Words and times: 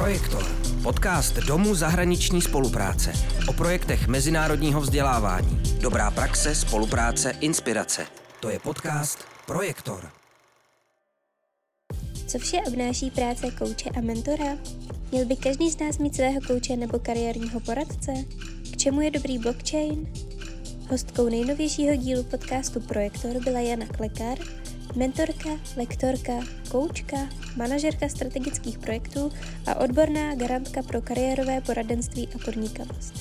Projektor. 0.00 0.44
Podcast 0.82 1.34
Domu 1.36 1.74
zahraniční 1.74 2.42
spolupráce. 2.42 3.12
O 3.48 3.52
projektech 3.52 4.08
mezinárodního 4.08 4.80
vzdělávání. 4.80 5.62
Dobrá 5.80 6.10
praxe, 6.10 6.54
spolupráce, 6.54 7.30
inspirace. 7.40 8.06
To 8.40 8.50
je 8.50 8.58
podcast 8.58 9.18
Projektor. 9.46 10.10
Co 12.26 12.38
vše 12.38 12.56
obnáší 12.68 13.10
práce 13.10 13.50
kouče 13.50 13.90
a 13.90 14.00
mentora? 14.00 14.56
Měl 15.12 15.24
by 15.24 15.36
každý 15.36 15.70
z 15.70 15.78
nás 15.78 15.98
mít 15.98 16.14
svého 16.14 16.40
kouče 16.46 16.76
nebo 16.76 16.98
kariérního 16.98 17.60
poradce? 17.60 18.12
K 18.72 18.76
čemu 18.76 19.00
je 19.00 19.10
dobrý 19.10 19.38
blockchain? 19.38 20.12
Hostkou 20.90 21.28
nejnovějšího 21.28 21.96
dílu 21.96 22.22
podcastu 22.22 22.80
Projektor 22.80 23.44
byla 23.44 23.60
Jana 23.60 23.86
Klekar, 23.86 24.38
mentorka, 24.96 25.50
lektorka, 25.76 26.32
koučka, 26.70 27.16
manažerka 27.56 28.08
strategických 28.08 28.78
projektů 28.78 29.32
a 29.66 29.74
odborná 29.74 30.34
garantka 30.34 30.82
pro 30.82 31.02
kariérové 31.02 31.60
poradenství 31.60 32.28
a 32.28 32.38
podnikavost. 32.44 33.14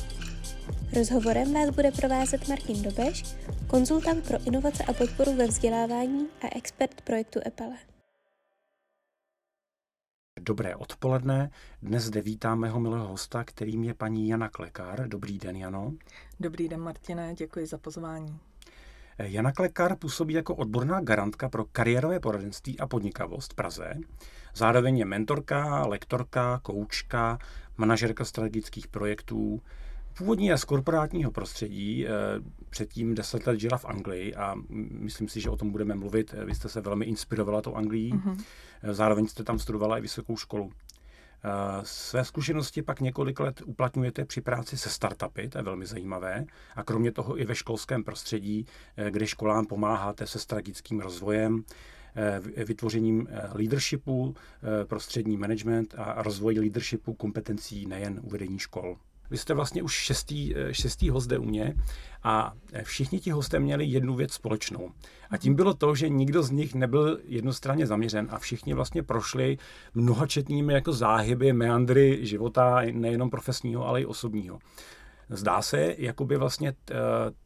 Rozhovorem 0.95 1.53
vás 1.53 1.69
bude 1.69 1.91
provázet 1.91 2.47
Martin 2.47 2.81
Dobeš, 2.81 3.23
konzultant 3.67 4.27
pro 4.27 4.37
inovace 4.45 4.83
a 4.83 4.93
podporu 4.93 5.35
ve 5.35 5.47
vzdělávání 5.47 6.27
a 6.41 6.55
expert 6.55 7.01
projektu 7.01 7.39
EPALE. 7.45 7.77
Dobré 10.39 10.75
odpoledne. 10.75 11.51
Dnes 11.81 12.03
zde 12.03 12.21
vítám 12.21 12.59
mého 12.59 12.79
milého 12.79 13.07
hosta, 13.07 13.43
kterým 13.43 13.83
je 13.83 13.93
paní 13.93 14.27
Jana 14.29 14.49
Klekár. 14.49 15.09
Dobrý 15.09 15.37
den, 15.37 15.55
Jano. 15.55 15.93
Dobrý 16.39 16.69
den, 16.69 16.79
Martine, 16.81 17.33
děkuji 17.33 17.65
za 17.65 17.77
pozvání. 17.77 18.39
Jana 19.19 19.51
Klekar 19.51 19.95
působí 19.95 20.33
jako 20.33 20.55
odborná 20.55 21.01
garantka 21.01 21.49
pro 21.49 21.65
kariérové 21.65 22.19
poradenství 22.19 22.79
a 22.79 22.87
podnikavost 22.87 23.53
v 23.53 23.55
Praze. 23.55 23.93
Zároveň 24.55 24.97
je 24.97 25.05
mentorka, 25.05 25.87
lektorka, 25.87 26.59
koučka, 26.63 27.39
manažerka 27.77 28.25
strategických 28.25 28.87
projektů. 28.87 29.61
Původně 30.17 30.49
je 30.49 30.57
z 30.57 30.63
korporátního 30.63 31.31
prostředí, 31.31 32.07
eh, 32.07 32.09
předtím 32.69 33.15
deset 33.15 33.47
let 33.47 33.59
žila 33.59 33.77
v 33.77 33.85
Anglii 33.85 34.35
a 34.35 34.55
myslím 34.91 35.27
si, 35.27 35.41
že 35.41 35.49
o 35.49 35.57
tom 35.57 35.71
budeme 35.71 35.95
mluvit. 35.95 36.35
Vy 36.45 36.55
jste 36.55 36.69
se 36.69 36.81
velmi 36.81 37.05
inspirovala 37.05 37.61
tou 37.61 37.75
Anglií, 37.75 38.13
mm-hmm. 38.13 38.43
zároveň 38.91 39.27
jste 39.27 39.43
tam 39.43 39.59
studovala 39.59 39.97
i 39.97 40.01
vysokou 40.01 40.37
školu. 40.37 40.71
Eh, 41.43 41.49
své 41.83 42.25
zkušenosti 42.25 42.81
pak 42.81 42.99
několik 42.99 43.39
let 43.39 43.61
uplatňujete 43.65 44.25
při 44.25 44.41
práci 44.41 44.77
se 44.77 44.89
startupy, 44.89 45.49
to 45.49 45.57
je 45.57 45.63
velmi 45.63 45.85
zajímavé, 45.85 46.45
a 46.75 46.83
kromě 46.83 47.11
toho 47.11 47.39
i 47.39 47.45
ve 47.45 47.55
školském 47.55 48.03
prostředí, 48.03 48.65
eh, 48.97 49.11
kde 49.11 49.27
školám 49.27 49.65
pomáháte 49.65 50.27
se 50.27 50.39
strategickým 50.39 50.99
rozvojem, 50.99 51.63
eh, 52.15 52.63
vytvořením 52.65 53.27
leadershipu, 53.53 54.35
prostřední 54.83 55.37
management 55.37 55.95
a 55.97 56.23
rozvoj 56.23 56.59
leadershipu 56.59 57.13
kompetencí 57.13 57.85
nejen 57.85 58.19
uvedení 58.23 58.59
škol. 58.59 58.97
Vy 59.31 59.37
jste 59.37 59.53
vlastně 59.53 59.83
už 59.83 59.93
šestý, 59.93 60.55
eh, 60.55 60.73
šestý 60.73 61.09
host 61.09 61.31
u 61.31 61.43
mě 61.43 61.75
a 62.23 62.53
eh, 62.73 62.83
všichni 62.83 63.19
ti 63.19 63.31
hosté 63.31 63.59
měli 63.59 63.85
jednu 63.85 64.15
věc 64.15 64.33
společnou. 64.33 64.91
A 65.29 65.37
tím 65.37 65.55
bylo 65.55 65.73
to, 65.73 65.95
že 65.95 66.09
nikdo 66.09 66.43
z 66.43 66.51
nich 66.51 66.75
nebyl 66.75 67.19
jednostranně 67.25 67.87
zaměřen 67.87 68.27
a 68.31 68.39
všichni 68.39 68.73
vlastně 68.73 69.03
prošli 69.03 69.57
mnohačetnými 69.93 70.73
jako 70.73 70.93
záhyby, 70.93 71.53
meandry 71.53 72.25
života, 72.25 72.81
nejenom 72.91 73.29
profesního, 73.29 73.87
ale 73.87 74.01
i 74.01 74.05
osobního. 74.05 74.59
Zdá 75.29 75.61
se, 75.61 75.95
jako 75.97 76.25
by 76.25 76.37
vlastně 76.37 76.73
eh, 76.91 76.95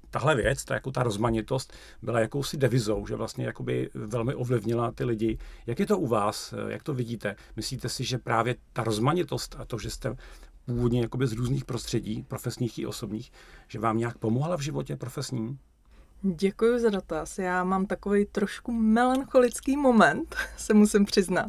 tahle 0.09 0.35
věc, 0.35 0.65
ta, 0.65 0.73
jako 0.73 0.91
ta 0.91 1.03
rozmanitost, 1.03 1.73
byla 2.01 2.19
jakousi 2.19 2.57
devizou, 2.57 3.07
že 3.07 3.15
vlastně 3.15 3.45
jakoby 3.45 3.89
velmi 3.93 4.35
ovlivnila 4.35 4.91
ty 4.91 5.03
lidi. 5.03 5.37
Jak 5.67 5.79
je 5.79 5.85
to 5.85 5.99
u 5.99 6.07
vás? 6.07 6.53
Jak 6.67 6.83
to 6.83 6.93
vidíte? 6.93 7.35
Myslíte 7.55 7.89
si, 7.89 8.03
že 8.03 8.17
právě 8.17 8.55
ta 8.73 8.83
rozmanitost 8.83 9.55
a 9.59 9.65
to, 9.65 9.77
že 9.77 9.89
jste 9.89 10.15
původně 10.65 11.01
jakoby 11.01 11.27
z 11.27 11.33
různých 11.33 11.65
prostředí, 11.65 12.25
profesních 12.27 12.79
i 12.79 12.85
osobních, 12.85 13.31
že 13.67 13.79
vám 13.79 13.97
nějak 13.97 14.17
pomohla 14.17 14.57
v 14.57 14.61
životě 14.61 14.95
profesním? 14.95 15.59
Děkuji 16.21 16.79
za 16.79 16.89
dotaz. 16.89 17.39
Já 17.39 17.63
mám 17.63 17.85
takový 17.85 18.25
trošku 18.25 18.71
melancholický 18.71 19.77
moment, 19.77 20.35
se 20.57 20.73
musím 20.73 21.05
přiznat. 21.05 21.47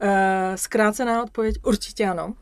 Eh, 0.00 0.52
zkrácená 0.56 1.22
odpověď 1.22 1.56
určitě 1.62 2.06
ano 2.06 2.34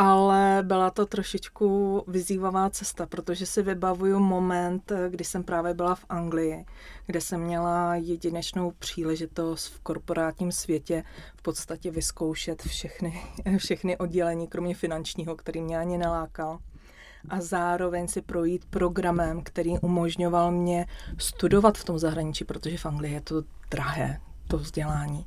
ale 0.00 0.58
byla 0.62 0.90
to 0.90 1.06
trošičku 1.06 2.04
vyzývavá 2.06 2.70
cesta, 2.70 3.06
protože 3.06 3.46
si 3.46 3.62
vybavuju 3.62 4.18
moment, 4.18 4.92
kdy 5.08 5.24
jsem 5.24 5.44
právě 5.44 5.74
byla 5.74 5.94
v 5.94 6.04
Anglii, 6.08 6.64
kde 7.06 7.20
jsem 7.20 7.40
měla 7.40 7.94
jedinečnou 7.94 8.70
příležitost 8.78 9.66
v 9.66 9.80
korporátním 9.80 10.52
světě 10.52 11.04
v 11.36 11.42
podstatě 11.42 11.90
vyzkoušet 11.90 12.62
všechny, 12.62 13.22
všechny 13.56 13.96
oddělení, 13.96 14.46
kromě 14.46 14.74
finančního, 14.74 15.36
který 15.36 15.60
mě 15.60 15.78
ani 15.78 15.98
nelákal. 15.98 16.58
A 17.28 17.40
zároveň 17.40 18.08
si 18.08 18.22
projít 18.22 18.64
programem, 18.70 19.42
který 19.42 19.78
umožňoval 19.78 20.52
mě 20.52 20.86
studovat 21.18 21.78
v 21.78 21.84
tom 21.84 21.98
zahraničí, 21.98 22.44
protože 22.44 22.78
v 22.78 22.86
Anglii 22.86 23.12
je 23.12 23.20
to 23.20 23.42
drahé, 23.70 24.20
to 24.48 24.58
vzdělání. 24.58 25.26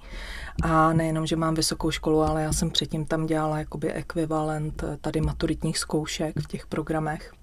A 0.63 0.93
nejenom, 0.93 1.25
že 1.25 1.35
mám 1.35 1.55
vysokou 1.55 1.91
školu, 1.91 2.21
ale 2.21 2.43
já 2.43 2.53
jsem 2.53 2.69
předtím 2.69 3.05
tam 3.05 3.25
dělala 3.25 3.59
jakoby 3.59 3.93
ekvivalent 3.93 4.83
tady 5.01 5.21
maturitních 5.21 5.77
zkoušek 5.77 6.39
v 6.39 6.47
těch 6.47 6.67
programech 6.67 7.33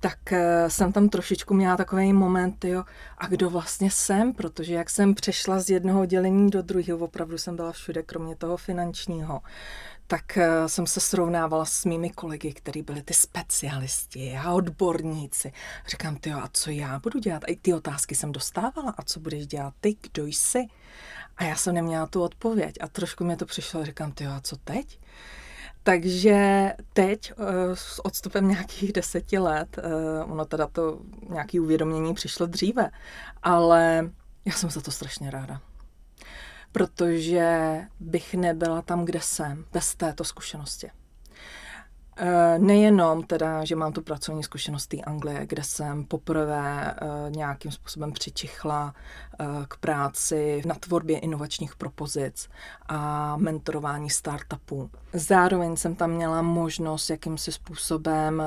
tak 0.00 0.32
eh, 0.32 0.70
jsem 0.70 0.92
tam 0.92 1.08
trošičku 1.08 1.54
měla 1.54 1.76
takový 1.76 2.12
moment, 2.12 2.64
jo, 2.64 2.84
a 3.18 3.26
kdo 3.26 3.50
vlastně 3.50 3.90
jsem, 3.90 4.32
protože 4.32 4.74
jak 4.74 4.90
jsem 4.90 5.14
přešla 5.14 5.60
z 5.60 5.70
jednoho 5.70 6.00
oddělení 6.00 6.50
do 6.50 6.62
druhého, 6.62 6.98
opravdu 6.98 7.38
jsem 7.38 7.56
byla 7.56 7.72
všude, 7.72 8.02
kromě 8.02 8.36
toho 8.36 8.56
finančního, 8.56 9.42
tak 10.06 10.36
eh, 10.36 10.68
jsem 10.68 10.86
se 10.86 11.00
srovnávala 11.00 11.64
s 11.64 11.84
mými 11.84 12.10
kolegy, 12.10 12.52
kteří 12.52 12.82
byli 12.82 13.02
ty 13.02 13.14
specialisti 13.14 14.36
a 14.36 14.52
odborníci. 14.52 15.52
Říkám, 15.88 16.16
ty 16.16 16.32
a 16.32 16.48
co 16.52 16.70
já 16.70 16.98
budu 16.98 17.18
dělat? 17.18 17.44
A 17.44 17.46
i 17.46 17.56
ty 17.56 17.74
otázky 17.74 18.14
jsem 18.14 18.32
dostávala. 18.32 18.94
A 18.96 19.02
co 19.02 19.20
budeš 19.20 19.46
dělat 19.46 19.74
ty? 19.80 19.96
Kdo 20.00 20.26
jsi? 20.26 20.66
A 21.36 21.44
já 21.44 21.56
jsem 21.56 21.74
neměla 21.74 22.06
tu 22.06 22.22
odpověď. 22.22 22.74
A 22.80 22.88
trošku 22.88 23.24
mě 23.24 23.36
to 23.36 23.46
přišlo, 23.46 23.84
říkám, 23.84 24.12
ty 24.12 24.26
a 24.26 24.40
co 24.40 24.56
teď? 24.56 24.98
Takže 25.86 26.72
teď 26.92 27.32
eh, 27.32 27.76
s 27.76 28.04
odstupem 28.04 28.48
nějakých 28.48 28.92
deseti 28.92 29.38
let, 29.38 29.78
eh, 29.78 30.24
ono 30.24 30.44
teda 30.44 30.66
to 30.66 31.00
nějaké 31.28 31.60
uvědomění 31.60 32.14
přišlo 32.14 32.46
dříve, 32.46 32.90
ale 33.42 34.10
já 34.44 34.52
jsem 34.52 34.70
za 34.70 34.80
to 34.80 34.90
strašně 34.90 35.30
ráda 35.30 35.60
protože 36.76 37.80
bych 38.00 38.34
nebyla 38.34 38.82
tam, 38.82 39.04
kde 39.04 39.20
jsem, 39.20 39.64
bez 39.72 39.94
této 39.94 40.24
zkušenosti. 40.24 40.90
Eh, 42.18 42.58
nejenom 42.58 43.22
teda, 43.22 43.64
že 43.64 43.76
mám 43.76 43.92
tu 43.92 44.02
pracovní 44.02 44.42
zkušenost 44.42 44.86
té 44.86 44.96
Anglie, 44.96 45.46
kde 45.46 45.64
jsem 45.64 46.04
poprvé 46.04 46.94
eh, 46.94 47.30
nějakým 47.30 47.70
způsobem 47.70 48.12
přičichla 48.12 48.94
eh, 49.40 49.46
k 49.68 49.76
práci 49.76 50.62
na 50.66 50.74
tvorbě 50.74 51.18
inovačních 51.18 51.76
propozic 51.76 52.48
a 52.88 53.36
mentorování 53.36 54.10
startupů. 54.10 54.90
Zároveň 55.12 55.76
jsem 55.76 55.94
tam 55.94 56.10
měla 56.10 56.42
možnost 56.42 57.10
jakýmsi 57.10 57.52
způsobem 57.52 58.42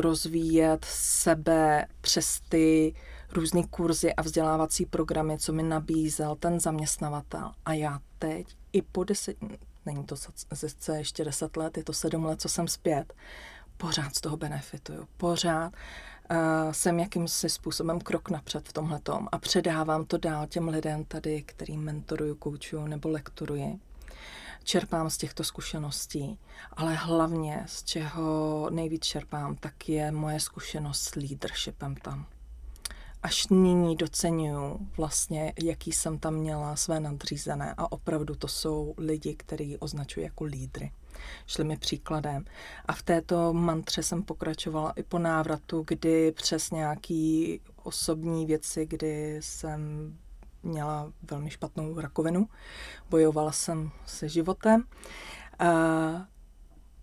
rozvíjet 0.00 0.84
sebe 0.88 1.86
přes 2.00 2.40
ty 2.48 2.94
různé 3.32 3.62
kurzy 3.70 4.14
a 4.14 4.22
vzdělávací 4.22 4.86
programy, 4.86 5.38
co 5.38 5.52
mi 5.52 5.62
nabízel 5.62 6.36
ten 6.36 6.60
zaměstnavatel. 6.60 7.52
A 7.64 7.72
já 7.72 7.98
teď 8.18 8.46
i 8.72 8.82
po 8.82 9.04
deset, 9.04 9.36
není 9.86 10.04
to 10.04 10.16
zase 10.50 10.98
ještě 10.98 11.24
deset 11.24 11.56
let, 11.56 11.76
je 11.76 11.84
to 11.84 11.92
sedm 11.92 12.24
let, 12.24 12.40
co 12.40 12.48
jsem 12.48 12.68
zpět, 12.68 13.14
pořád 13.76 14.14
z 14.14 14.20
toho 14.20 14.36
benefituju. 14.36 15.08
Pořád 15.16 15.72
uh, 16.30 16.36
jsem 16.72 16.98
jakýmsi 16.98 17.48
způsobem 17.48 18.00
krok 18.00 18.30
napřed 18.30 18.68
v 18.68 18.72
tomhle 18.72 19.00
a 19.32 19.38
předávám 19.38 20.04
to 20.04 20.18
dál 20.18 20.46
těm 20.46 20.68
lidem 20.68 21.04
tady, 21.04 21.42
kterým 21.42 21.80
mentoruju, 21.80 22.34
koučuju 22.34 22.86
nebo 22.86 23.08
lektoruji. 23.08 23.80
Čerpám 24.64 25.10
z 25.10 25.16
těchto 25.16 25.44
zkušeností, 25.44 26.38
ale 26.72 26.94
hlavně 26.94 27.64
z 27.66 27.84
čeho 27.84 28.68
nejvíc 28.70 29.04
čerpám, 29.04 29.56
tak 29.56 29.88
je 29.88 30.12
moje 30.12 30.40
zkušenost 30.40 31.00
s 31.00 31.14
leadershipem 31.14 31.96
tam 31.96 32.26
až 33.22 33.48
nyní 33.48 33.96
docenuju 33.96 34.88
vlastně, 34.96 35.52
jaký 35.62 35.92
jsem 35.92 36.18
tam 36.18 36.34
měla 36.34 36.76
své 36.76 37.00
nadřízené 37.00 37.74
a 37.76 37.92
opravdu 37.92 38.34
to 38.34 38.48
jsou 38.48 38.94
lidi, 38.98 39.34
který 39.34 39.78
označuji 39.78 40.20
jako 40.20 40.44
lídry. 40.44 40.92
Šli 41.46 41.64
mi 41.64 41.76
příkladem. 41.76 42.44
A 42.84 42.92
v 42.92 43.02
této 43.02 43.52
mantře 43.52 44.02
jsem 44.02 44.22
pokračovala 44.22 44.92
i 44.96 45.02
po 45.02 45.18
návratu, 45.18 45.84
kdy 45.86 46.32
přes 46.32 46.70
nějaký 46.70 47.60
osobní 47.82 48.46
věci, 48.46 48.86
kdy 48.86 49.36
jsem 49.42 50.12
měla 50.62 51.12
velmi 51.30 51.50
špatnou 51.50 52.00
rakovinu, 52.00 52.48
bojovala 53.10 53.52
jsem 53.52 53.90
se 54.06 54.28
životem. 54.28 54.84
A 55.58 55.66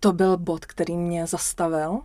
to 0.00 0.12
byl 0.12 0.36
bod, 0.36 0.66
který 0.66 0.96
mě 0.96 1.26
zastavil 1.26 2.00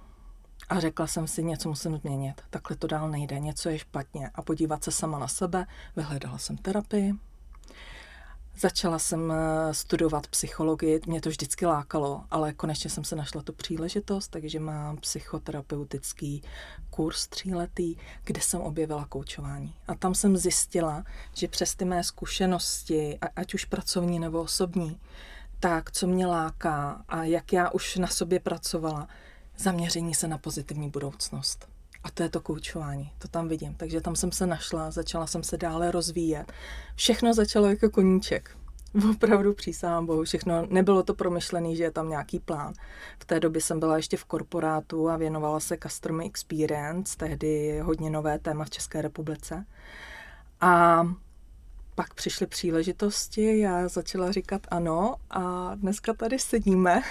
a 0.72 0.80
řekla 0.80 1.08
jsem 1.08 1.28
si, 1.28 1.44
něco 1.44 1.70
musím 1.70 1.98
změnit. 1.98 2.42
Takhle 2.50 2.78
to 2.78 2.88
dál 2.88 3.10
nejde, 3.10 3.40
něco 3.40 3.70
je 3.70 3.80
špatně. 3.80 4.30
A 4.36 4.42
podívat 4.42 4.84
se 4.84 4.92
sama 4.92 5.20
na 5.20 5.28
sebe, 5.28 5.66
vyhledala 5.96 6.38
jsem 6.38 6.58
terapii. 6.58 7.14
Začala 8.58 9.00
jsem 9.00 9.32
eh, 9.32 9.74
studovat 9.74 10.28
psychologii, 10.28 11.00
mě 11.06 11.22
to 11.22 11.30
vždycky 11.30 11.66
lákalo, 11.66 12.24
ale 12.32 12.54
konečně 12.54 12.90
jsem 12.90 13.04
se 13.04 13.16
našla 13.16 13.42
tu 13.42 13.54
příležitost, 13.54 14.28
takže 14.28 14.60
mám 14.60 14.98
psychoterapeutický 14.98 16.44
kurz 16.90 17.28
tříletý, 17.28 17.96
kde 18.24 18.42
jsem 18.42 18.62
objevila 18.62 19.06
koučování. 19.06 19.76
A 19.88 19.96
tam 19.96 20.16
jsem 20.16 20.38
zjistila, 20.38 21.04
že 21.34 21.48
přes 21.48 21.76
ty 21.76 21.86
mé 21.86 22.04
zkušenosti, 22.04 23.18
ať 23.36 23.54
už 23.54 23.66
pracovní 23.66 24.20
nebo 24.20 24.42
osobní, 24.42 25.00
tak, 25.60 25.92
co 25.92 26.08
mě 26.08 26.28
láká 26.28 27.04
a 27.08 27.24
jak 27.24 27.54
já 27.54 27.70
už 27.70 27.96
na 27.96 28.08
sobě 28.08 28.40
pracovala, 28.40 29.08
zaměření 29.62 30.14
se 30.14 30.28
na 30.28 30.38
pozitivní 30.38 30.90
budoucnost. 30.90 31.68
A 32.04 32.12
to 32.12 32.24
je 32.24 32.30
to 32.30 32.42
koučování, 32.42 33.12
to 33.18 33.28
tam 33.28 33.48
vidím. 33.48 33.76
Takže 33.76 34.02
tam 34.02 34.16
jsem 34.16 34.32
se 34.32 34.48
našla, 34.48 34.92
začala 34.92 35.28
jsem 35.28 35.44
se 35.44 35.58
dále 35.58 35.92
rozvíjet. 35.92 36.52
Všechno 36.96 37.34
začalo 37.34 37.68
jako 37.68 37.90
koníček. 37.90 38.58
Opravdu 39.12 39.54
přísahám 39.54 40.06
Bohu, 40.06 40.24
všechno, 40.24 40.66
nebylo 40.70 41.04
to 41.04 41.14
promyšlený, 41.14 41.76
že 41.76 41.84
je 41.84 41.92
tam 41.92 42.10
nějaký 42.10 42.40
plán. 42.40 42.74
V 43.20 43.26
té 43.26 43.40
době 43.40 43.62
jsem 43.62 43.80
byla 43.80 43.98
ještě 43.98 44.18
v 44.18 44.26
korporátu 44.26 45.10
a 45.10 45.18
věnovala 45.18 45.60
se 45.60 45.78
Customer 45.84 46.26
Experience, 46.26 47.18
tehdy 47.18 47.80
hodně 47.80 48.10
nové 48.10 48.40
téma 48.40 48.66
v 48.66 48.70
České 48.70 49.02
republice. 49.02 49.66
A 50.62 51.04
pak 52.02 52.14
přišly 52.14 52.48
příležitosti, 52.48 53.60
já 53.60 53.88
začala 53.88 54.32
říkat 54.32 54.62
ano 54.72 55.16
a 55.30 55.76
dneska 55.76 56.14
tady 56.14 56.40
sedíme 56.40 57.02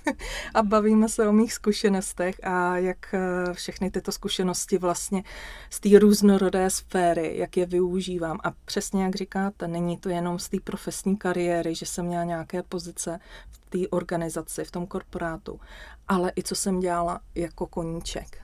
a 0.54 0.62
bavíme 0.62 1.08
se 1.08 1.28
o 1.28 1.32
mých 1.32 1.52
zkušenostech 1.52 2.36
a 2.42 2.76
jak 2.76 3.14
eh, 3.14 3.54
všechny 3.54 3.90
tyto 3.90 4.12
zkušenosti 4.12 4.78
vlastně 4.78 5.24
z 5.70 5.80
té 5.80 5.98
různorodé 5.98 6.70
sféry, 6.70 7.38
jak 7.38 7.56
je 7.56 7.66
využívám. 7.66 8.38
A 8.44 8.52
přesně 8.64 9.02
jak 9.02 9.14
říkáte, 9.14 9.68
není 9.68 9.98
to 9.98 10.08
jenom 10.08 10.38
z 10.38 10.48
té 10.48 10.56
profesní 10.64 11.16
kariéry, 11.16 11.74
že 11.74 11.86
jsem 11.86 12.06
měla 12.06 12.24
nějaké 12.24 12.62
pozice 12.62 13.20
v 13.50 13.58
té 13.58 13.88
organizaci, 13.88 14.64
v 14.64 14.70
tom 14.70 14.86
korporátu, 14.86 15.60
ale 16.08 16.32
i 16.36 16.42
co 16.42 16.54
jsem 16.54 16.80
dělala 16.80 17.20
jako 17.34 17.66
koníček. 17.66 18.43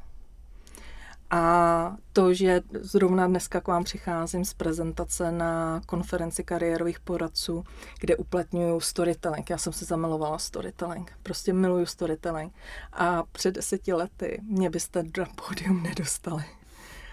A 1.31 1.97
to, 2.12 2.35
že 2.35 2.61
zrovna 2.81 3.27
dneska 3.27 3.61
k 3.61 3.69
vám 3.69 3.85
přicházím 3.85 4.44
z 4.44 4.55
prezentace 4.55 5.32
na 5.32 5.81
konferenci 5.87 6.44
kariérových 6.44 7.00
poradců, 7.00 7.65
kde 8.00 8.17
uplatňuju 8.17 8.81
storytelling. 8.81 9.50
Já 9.50 9.59
jsem 9.59 9.73
se 9.73 9.85
zamilovala 9.85 10.38
storytelling. 10.38 11.12
Prostě 11.23 11.53
miluju 11.53 11.87
storytelling. 11.87 12.53
A 12.93 13.23
před 13.32 13.55
deseti 13.55 13.93
lety 13.93 14.41
mě 14.43 14.71
byste 14.71 15.03
na 15.03 15.27
pódium 15.35 15.82
nedostali. 15.82 16.44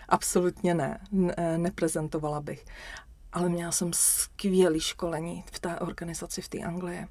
Absolutně 0.09 0.73
ne. 0.73 0.99
ne 1.11 1.57
neprezentovala 1.57 2.41
bych 2.41 2.65
ale 3.33 3.49
měla 3.49 3.71
jsem 3.71 3.93
skvělé 3.93 4.79
školení 4.79 5.43
v 5.51 5.59
té 5.59 5.79
organizaci 5.79 6.41
v 6.41 6.49
té 6.49 6.59
Anglii. 6.59 7.07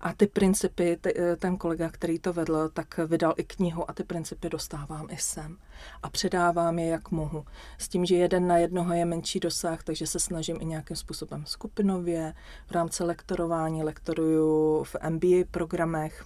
A 0.00 0.12
ty 0.12 0.26
principy, 0.26 0.98
eh, 1.06 1.36
ten 1.36 1.56
kolega, 1.56 1.90
který 1.90 2.18
to 2.18 2.32
vedl, 2.32 2.68
tak 2.68 2.98
vydal 2.98 3.34
i 3.36 3.44
knihu 3.44 3.90
a 3.90 3.92
ty 3.92 4.04
principy 4.04 4.48
dostávám 4.48 5.06
i 5.10 5.16
sem. 5.16 5.56
A 6.02 6.10
předávám 6.10 6.78
je, 6.78 6.86
jak 6.86 7.10
mohu. 7.10 7.44
S 7.78 7.88
tím, 7.88 8.04
že 8.04 8.16
jeden 8.16 8.46
na 8.46 8.56
jednoho 8.56 8.94
je 8.94 9.04
menší 9.04 9.40
dosah, 9.40 9.82
takže 9.82 10.06
se 10.06 10.20
snažím 10.20 10.56
i 10.60 10.64
nějakým 10.64 10.96
způsobem 10.96 11.46
skupinově, 11.46 12.34
v 12.66 12.70
rámci 12.70 13.04
lektorování, 13.04 13.82
lektoruju 13.82 14.84
v 14.84 14.96
MBA 15.08 15.44
programech, 15.50 16.24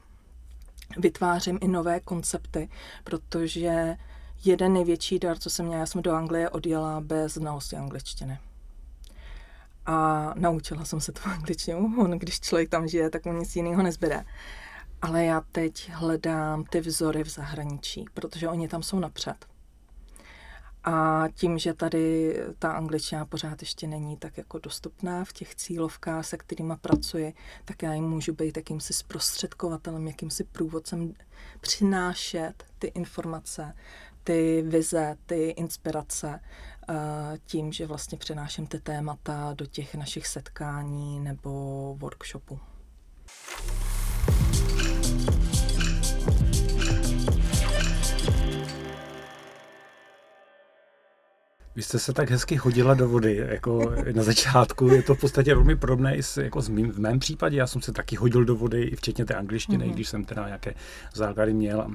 vytvářím 0.99 1.59
i 1.63 1.69
nové 1.69 2.01
koncepty, 2.01 2.69
protože 3.05 3.97
jeden 4.45 4.73
největší 4.73 5.19
dar, 5.19 5.39
co 5.39 5.51
jsem 5.51 5.67
měla, 5.67 5.81
já 5.81 5.87
jsem 5.87 6.03
do 6.03 6.13
Anglie 6.13 6.51
odjela 6.51 7.01
bez 7.01 7.35
znalosti 7.35 7.77
angličtiny. 7.77 8.39
A 9.87 10.31
naučila 10.37 10.85
jsem 10.85 11.01
se 11.01 11.13
to 11.13 11.21
v 11.25 11.27
angličtině. 11.27 11.77
On, 11.77 12.11
když 12.11 12.41
člověk 12.41 12.69
tam 12.69 12.89
žije, 12.89 13.11
tak 13.11 13.25
mu 13.25 13.33
nic 13.33 13.57
jiného 13.57 13.83
nezbyde. 13.83 14.25
Ale 15.03 15.25
já 15.25 15.43
teď 15.53 15.91
hledám 15.91 16.65
ty 16.65 16.81
vzory 16.81 17.25
v 17.25 17.29
zahraničí, 17.29 18.05
protože 18.15 18.49
oni 18.49 18.69
tam 18.69 18.83
jsou 18.83 18.99
napřed. 18.99 19.47
A 20.85 21.25
tím, 21.35 21.59
že 21.59 21.75
tady 21.75 22.37
ta 22.59 22.73
angličtina 22.73 23.27
pořád 23.27 23.63
ještě 23.63 23.87
není 23.87 24.17
tak 24.17 24.39
jako 24.39 24.59
dostupná 24.59 25.25
v 25.25 25.33
těch 25.33 25.55
cílovkách, 25.55 26.27
se 26.27 26.37
kterými 26.37 26.75
pracuji, 26.81 27.35
tak 27.65 27.83
já 27.83 27.95
jim 27.95 28.05
můžu 28.05 28.33
být 28.33 28.57
jakýmsi 28.57 28.93
zprostředkovatelem, 28.93 30.07
jakýmsi 30.07 30.45
průvodcem, 30.45 31.15
přinášet 31.61 32.65
ty 32.79 32.87
informace, 32.87 33.75
ty 34.25 34.63
vize, 34.67 35.17
ty 35.27 35.49
inspirace 35.49 36.41
tím, 37.47 37.73
že 37.73 37.87
vlastně 37.87 38.19
přenáším 38.19 38.67
ty 38.67 38.81
témata 38.81 39.55
do 39.55 39.67
těch 39.67 39.95
našich 39.95 40.27
setkání 40.27 41.21
nebo 41.21 41.95
workshopů. 41.99 42.61
Vy 51.77 51.83
jste 51.83 51.99
se 51.99 52.13
tak 52.13 52.31
hezky 52.31 52.57
hodila 52.57 52.95
do 52.95 53.09
vody, 53.09 53.47
jako 53.49 53.93
na 54.15 54.23
začátku. 54.23 54.89
Je 54.89 55.03
to 55.03 55.15
v 55.15 55.21
podstatě 55.21 55.55
velmi 55.55 55.77
podobné 55.77 56.17
i 56.17 56.23
s, 56.23 56.37
jako 56.37 56.63
s 56.63 56.69
mým, 56.69 56.93
v 56.93 56.99
mém 56.99 57.19
případě. 57.19 57.57
Já 57.57 57.67
jsem 57.67 57.83
se 57.83 57.93
taky 57.93 58.17
hodil 58.17 58.45
do 58.45 58.57
vody, 58.57 58.83
i 58.83 58.97
včetně 58.97 59.25
té 59.25 59.35
angličtiny, 59.35 59.85
mm-hmm. 59.85 59.93
když 59.93 60.09
jsem 60.09 60.25
teda 60.25 60.47
nějaké 60.47 60.75
základy 61.15 61.55
měl. 61.55 61.87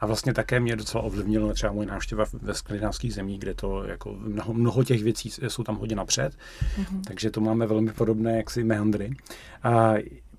A 0.00 0.06
vlastně 0.06 0.34
také 0.34 0.60
mě 0.60 0.76
docela 0.76 1.04
ovlivnilo 1.04 1.52
třeba 1.52 1.72
moje 1.72 1.86
návštěva 1.86 2.24
ve 2.42 2.54
skandinávských 2.54 3.14
zemích, 3.14 3.38
kde 3.38 3.54
to 3.54 3.84
jako 3.84 4.16
mnoho, 4.18 4.54
mnoho 4.54 4.84
těch 4.84 5.02
věcí 5.02 5.30
jsou 5.48 5.62
tam 5.62 5.76
hodně 5.76 5.96
napřed. 5.96 6.32
Mm-hmm. 6.32 7.00
Takže 7.06 7.30
to 7.30 7.40
máme 7.40 7.66
velmi 7.66 7.92
podobné 7.92 8.36
jaksi 8.36 8.64
meandry. 8.64 9.16
A 9.62 9.94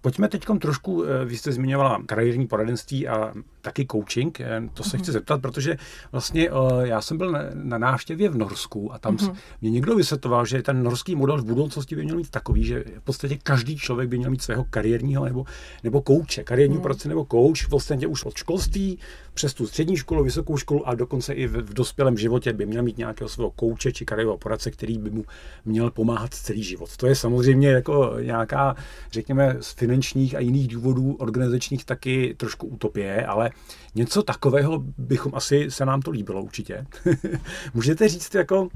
Pojďme 0.05 0.27
teď 0.27 0.45
trošku, 0.61 1.03
eh, 1.03 1.25
vy 1.25 1.37
jste 1.37 1.51
zmiňovala 1.51 2.03
kariérní 2.05 2.47
poradenství 2.47 3.07
a 3.07 3.33
taky 3.61 3.85
coaching, 3.91 4.41
eh, 4.41 4.61
to 4.73 4.83
se 4.83 4.97
mm-hmm. 4.97 5.01
chci 5.01 5.11
zeptat, 5.11 5.41
protože 5.41 5.77
vlastně 6.11 6.49
eh, 6.49 6.87
já 6.87 7.01
jsem 7.01 7.17
byl 7.17 7.31
na, 7.31 7.39
na 7.53 7.77
návštěvě 7.77 8.29
v 8.29 8.37
Norsku 8.37 8.93
a 8.93 8.99
tam 8.99 9.15
mm-hmm. 9.15 9.35
mě 9.61 9.71
někdo 9.71 9.95
vysvětloval, 9.95 10.45
že 10.45 10.61
ten 10.61 10.83
norský 10.83 11.15
model 11.15 11.37
v 11.37 11.45
budoucnosti 11.45 11.95
by 11.95 12.03
měl 12.03 12.17
mít 12.17 12.29
takový, 12.29 12.63
že 12.63 12.83
v 12.99 13.03
podstatě 13.03 13.37
každý 13.43 13.77
člověk 13.77 14.09
by 14.09 14.17
měl 14.17 14.29
mít 14.29 14.41
svého 14.41 14.65
kariérního 14.69 15.25
nebo, 15.25 15.45
nebo 15.83 16.01
kouče, 16.01 16.43
kariérní 16.43 16.77
mm-hmm. 16.77 16.81
poradce 16.81 17.09
nebo 17.09 17.25
kouč 17.25 17.65
v 17.65 17.69
podstatě 17.69 18.07
už 18.07 18.25
od 18.25 18.37
školství 18.37 18.99
přes 19.35 19.53
tu 19.53 19.67
střední 19.67 19.97
školu, 19.97 20.23
vysokou 20.23 20.57
školu 20.57 20.87
a 20.87 20.95
dokonce 20.95 21.33
i 21.33 21.47
v, 21.47 21.51
v 21.51 21.73
dospělém 21.73 22.17
životě 22.17 22.53
by 22.53 22.65
měl 22.65 22.83
mít 22.83 22.97
nějakého 22.97 23.29
svého 23.29 23.51
kouče 23.51 23.91
či 23.91 24.05
kariérového 24.05 24.37
poradce, 24.37 24.71
který 24.71 24.97
by 24.97 25.09
mu 25.09 25.25
měl 25.65 25.91
pomáhat 25.91 26.33
celý 26.33 26.63
život. 26.63 26.97
To 26.97 27.07
je 27.07 27.15
samozřejmě 27.15 27.69
jako 27.69 28.15
nějaká, 28.21 28.75
řekněme, 29.11 29.57
z 29.61 29.75
finančních 29.95 30.35
a 30.35 30.39
jiných 30.39 30.67
důvodů 30.67 31.15
organizačních 31.19 31.85
taky 31.85 32.35
trošku 32.37 32.67
utopie, 32.67 33.25
ale 33.25 33.51
něco 33.95 34.23
takového 34.23 34.83
bychom 34.97 35.31
asi, 35.35 35.71
se 35.71 35.85
nám 35.85 36.01
to 36.01 36.11
líbilo 36.11 36.43
určitě. 36.43 36.85
Můžete 37.73 38.07
říct 38.09 38.35
jako, 38.35 38.69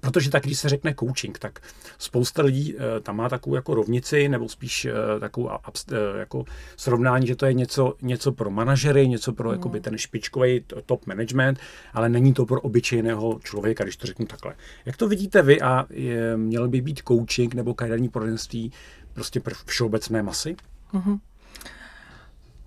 Protože 0.00 0.30
tak, 0.30 0.42
když 0.42 0.58
se 0.58 0.68
řekne 0.68 0.94
coaching, 1.00 1.38
tak 1.38 1.60
spousta 1.98 2.42
lidí 2.42 2.74
e, 2.76 3.00
tam 3.00 3.16
má 3.16 3.28
takovou 3.28 3.56
jako 3.56 3.74
rovnici, 3.74 4.28
nebo 4.28 4.48
spíš 4.48 4.84
e, 4.84 4.92
takovou 5.20 5.50
abst, 5.50 5.92
e, 5.92 6.18
jako 6.18 6.44
srovnání, 6.76 7.26
že 7.26 7.36
to 7.36 7.46
je 7.46 7.52
něco, 7.52 7.94
něco 8.02 8.32
pro 8.32 8.50
manažery, 8.50 9.08
něco 9.08 9.32
pro 9.32 9.48
mm. 9.48 9.54
jakoby 9.54 9.80
ten 9.80 9.98
špičkový 9.98 10.64
top 10.86 11.06
management, 11.06 11.58
ale 11.94 12.08
není 12.08 12.34
to 12.34 12.46
pro 12.46 12.60
obyčejného 12.60 13.40
člověka, 13.44 13.84
když 13.84 13.96
to 13.96 14.06
řeknu 14.06 14.26
takhle. 14.26 14.54
Jak 14.86 14.96
to 14.96 15.08
vidíte 15.08 15.42
vy 15.42 15.60
a 15.60 15.86
je, 15.90 16.36
měl 16.36 16.68
by 16.68 16.80
být 16.80 17.02
coaching 17.08 17.54
nebo 17.54 17.74
kariérní 17.74 18.08
poradenství 18.08 18.72
prostě 19.18 19.40
pro 19.40 19.54
všeobecné 19.64 20.22
masy? 20.22 20.56
Mm-hmm. 20.94 21.20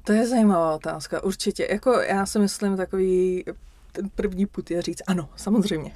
To 0.04 0.14
je 0.14 0.28
zajímavá 0.28 0.76
otázka, 0.76 1.24
určitě. 1.24 1.68
Jako 1.72 1.92
já 1.92 2.26
si 2.26 2.40
myslím 2.40 2.78
takový 2.78 3.46
ten 3.92 4.10
první 4.10 4.46
put 4.46 4.72
je 4.72 4.82
říct 4.82 5.02
ano, 5.08 5.30
samozřejmě. 5.36 5.94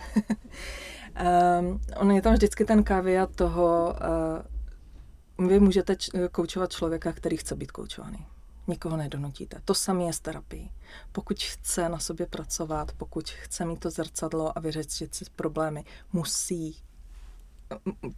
um, 1.61 1.81
on 1.97 2.11
je 2.11 2.21
tam 2.21 2.33
vždycky 2.33 2.65
ten 2.65 2.83
kaviat 2.83 3.35
toho, 3.35 3.95
uh, 5.37 5.47
vy 5.47 5.59
můžete 5.59 5.95
č- 5.95 6.11
koučovat 6.31 6.71
člověka, 6.71 7.13
který 7.13 7.37
chce 7.37 7.55
být 7.55 7.71
koučovaný. 7.71 8.25
Nikoho 8.67 8.97
nedonutíte. 8.97 9.61
To 9.65 9.73
samé 9.73 10.03
je 10.03 10.13
s 10.13 10.19
terapií. 10.19 10.71
Pokud 11.11 11.43
chce 11.43 11.89
na 11.89 11.99
sobě 11.99 12.25
pracovat, 12.25 12.91
pokud 12.91 13.29
chce 13.29 13.65
mít 13.65 13.79
to 13.79 13.89
zrcadlo 13.89 14.57
a 14.57 14.61
vyřešit 14.61 15.15
si 15.15 15.25
problémy, 15.35 15.83
musí. 16.13 16.77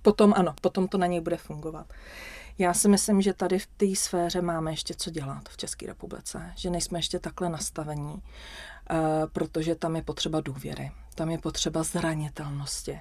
Potom 0.02 0.34
ano, 0.38 0.54
potom 0.62 0.88
to 0.88 0.98
na 0.98 1.08
něj 1.08 1.22
bude 1.22 1.38
fungovat. 1.38 1.94
Já 2.58 2.74
si 2.74 2.90
myslím, 2.90 3.22
že 3.22 3.34
tady 3.34 3.60
v 3.60 3.68
té 3.68 3.96
sféře 3.96 4.42
máme 4.42 4.72
ještě 4.72 4.94
co 4.98 5.10
dělat 5.10 5.50
v 5.50 5.58
České 5.58 5.86
republice, 5.86 6.52
že 6.56 6.70
nejsme 6.70 7.00
ještě 7.00 7.20
takhle 7.20 7.50
nastavení, 7.50 8.24
eh, 8.90 8.96
protože 9.32 9.76
tam 9.76 9.96
je 9.96 10.02
potřeba 10.02 10.42
důvěry, 10.42 10.92
tam 11.16 11.30
je 11.30 11.38
potřeba 11.38 11.84
zranitelnosti. 11.84 13.00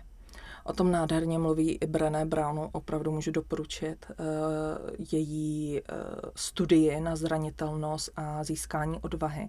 O 0.66 0.72
tom 0.72 0.90
nádherně 0.90 1.38
mluví 1.38 1.78
i 1.80 1.86
Brené 1.86 2.26
Brownu, 2.26 2.68
opravdu 2.72 3.12
můžu 3.12 3.30
doporučit 3.30 4.06
uh, 4.10 4.16
její 5.12 5.80
uh, 5.80 5.98
studii 6.36 7.00
na 7.00 7.16
zranitelnost 7.16 8.10
a 8.16 8.44
získání 8.44 8.98
odvahy. 8.98 9.48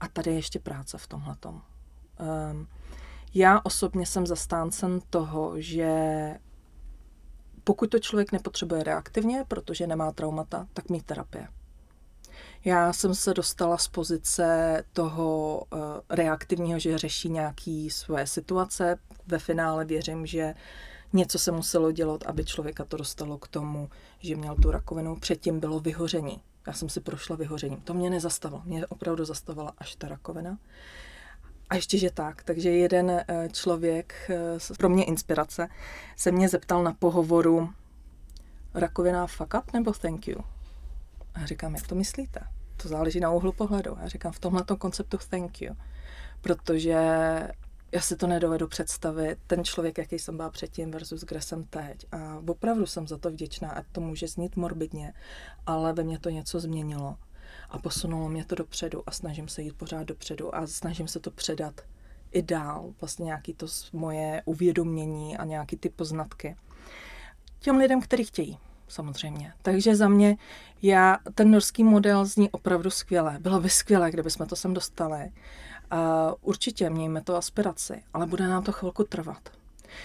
A 0.00 0.08
tady 0.08 0.30
je 0.30 0.36
ještě 0.36 0.58
práce 0.58 0.98
v 0.98 1.06
tomhletom. 1.06 1.62
Um, 2.52 2.66
já 3.34 3.60
osobně 3.64 4.06
jsem 4.06 4.26
zastáncem 4.26 5.00
toho, 5.10 5.60
že 5.60 5.94
pokud 7.64 7.90
to 7.90 7.98
člověk 7.98 8.32
nepotřebuje 8.32 8.82
reaktivně, 8.82 9.44
protože 9.48 9.86
nemá 9.86 10.12
traumata, 10.12 10.66
tak 10.72 10.88
mít 10.88 11.06
terapie. 11.06 11.48
Já 12.64 12.92
jsem 12.92 13.14
se 13.14 13.34
dostala 13.34 13.78
z 13.78 13.88
pozice 13.88 14.84
toho 14.92 15.62
uh, 15.72 15.80
reaktivního, 16.10 16.78
že 16.78 16.98
řeší 16.98 17.28
nějaký 17.28 17.90
svoje 17.90 18.26
situace. 18.26 18.98
Ve 19.26 19.38
finále 19.38 19.84
věřím, 19.84 20.26
že 20.26 20.54
něco 21.12 21.38
se 21.38 21.52
muselo 21.52 21.92
dělat, 21.92 22.22
aby 22.26 22.44
člověka 22.44 22.84
to 22.84 22.96
dostalo 22.96 23.38
k 23.38 23.48
tomu, 23.48 23.90
že 24.18 24.36
měl 24.36 24.54
tu 24.54 24.70
rakovinu. 24.70 25.16
Předtím 25.16 25.60
bylo 25.60 25.80
vyhoření. 25.80 26.42
Já 26.66 26.72
jsem 26.72 26.88
si 26.88 27.00
prošla 27.00 27.36
vyhořením. 27.36 27.80
To 27.80 27.94
mě 27.94 28.10
nezastavilo. 28.10 28.62
Mě 28.64 28.86
opravdu 28.86 29.24
zastavila 29.24 29.72
až 29.78 29.96
ta 29.96 30.08
rakovina. 30.08 30.58
A 31.70 31.74
ještě, 31.74 31.98
že 31.98 32.10
tak. 32.10 32.42
Takže 32.42 32.70
jeden 32.70 33.10
eh, 33.10 33.48
člověk, 33.52 34.30
eh, 34.30 34.74
pro 34.78 34.88
mě 34.88 35.04
inspirace, 35.04 35.68
se 36.16 36.32
mě 36.32 36.48
zeptal 36.48 36.82
na 36.82 36.92
pohovoru 36.92 37.70
rakovina 38.74 39.26
fuck 39.26 39.54
up 39.58 39.72
nebo 39.72 39.92
thank 39.92 40.28
you? 40.28 40.40
A 41.34 41.46
říkám, 41.46 41.74
jak 41.74 41.86
to 41.86 41.94
myslíte? 41.94 42.40
To 42.76 42.88
záleží 42.88 43.20
na 43.20 43.30
úhlu 43.30 43.52
pohledu. 43.52 43.96
Já 44.00 44.08
říkám, 44.08 44.32
v 44.32 44.38
tomhle 44.38 44.64
konceptu 44.78 45.18
thank 45.30 45.62
you. 45.62 45.76
Protože 46.40 46.92
já 47.92 48.00
si 48.00 48.16
to 48.16 48.26
nedovedu 48.26 48.68
představit, 48.68 49.38
ten 49.46 49.64
člověk, 49.64 49.98
jaký 49.98 50.18
jsem 50.18 50.36
byla 50.36 50.50
předtím 50.50 50.90
versus 50.90 51.24
kde 51.24 51.40
jsem 51.40 51.64
teď. 51.64 52.06
A 52.12 52.42
opravdu 52.48 52.86
jsem 52.86 53.08
za 53.08 53.18
to 53.18 53.30
vděčná, 53.30 53.70
ať 53.70 53.86
to 53.92 54.00
může 54.00 54.28
znít 54.28 54.56
morbidně, 54.56 55.12
ale 55.66 55.92
ve 55.92 56.02
mně 56.02 56.18
to 56.18 56.30
něco 56.30 56.60
změnilo 56.60 57.16
a 57.70 57.78
posunulo 57.78 58.28
mě 58.28 58.44
to 58.44 58.54
dopředu 58.54 59.02
a 59.06 59.10
snažím 59.10 59.48
se 59.48 59.62
jít 59.62 59.76
pořád 59.76 60.02
dopředu 60.02 60.54
a 60.54 60.66
snažím 60.66 61.08
se 61.08 61.20
to 61.20 61.30
předat 61.30 61.80
i 62.32 62.42
dál, 62.42 62.94
vlastně 63.00 63.24
nějaký 63.24 63.54
to 63.54 63.66
moje 63.92 64.42
uvědomění 64.44 65.36
a 65.36 65.44
nějaký 65.44 65.76
ty 65.76 65.88
poznatky 65.88 66.56
těm 67.60 67.76
lidem, 67.76 68.00
kteří 68.00 68.24
chtějí 68.24 68.58
samozřejmě. 68.88 69.52
Takže 69.62 69.96
za 69.96 70.08
mě, 70.08 70.36
já, 70.82 71.18
ten 71.34 71.50
norský 71.50 71.84
model 71.84 72.24
zní 72.24 72.50
opravdu 72.50 72.90
skvěle. 72.90 73.38
Bylo 73.40 73.60
by 73.60 73.70
skvělé, 73.70 74.10
kdyby 74.10 74.30
jsme 74.30 74.46
to 74.46 74.56
sem 74.56 74.74
dostali. 74.74 75.32
Uh, 75.92 75.98
určitě 76.42 76.90
mějme 76.90 77.22
to 77.22 77.36
aspiraci, 77.36 78.02
ale 78.12 78.26
bude 78.26 78.48
nám 78.48 78.62
to 78.62 78.72
chvilku 78.72 79.04
trvat. 79.04 79.50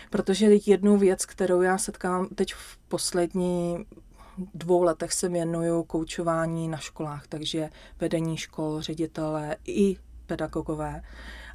Protože 0.10 0.50
jednu 0.66 0.98
věc, 0.98 1.26
kterou 1.26 1.62
já 1.62 1.78
setkám 1.78 2.28
teď 2.28 2.54
v 2.54 2.78
poslední 2.78 3.86
dvou 4.54 4.84
letech 4.84 5.14
se 5.14 5.30
věnuju 5.30 5.84
koučování 5.84 6.68
na 6.68 6.78
školách, 6.78 7.28
takže 7.28 7.70
vedení 8.00 8.38
škol, 8.38 8.82
ředitele 8.82 9.56
i 9.68 9.98
pedagogové 10.26 11.02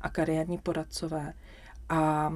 a 0.01 0.09
kariérní 0.09 0.59
poradcové. 0.59 1.33
A 1.89 2.33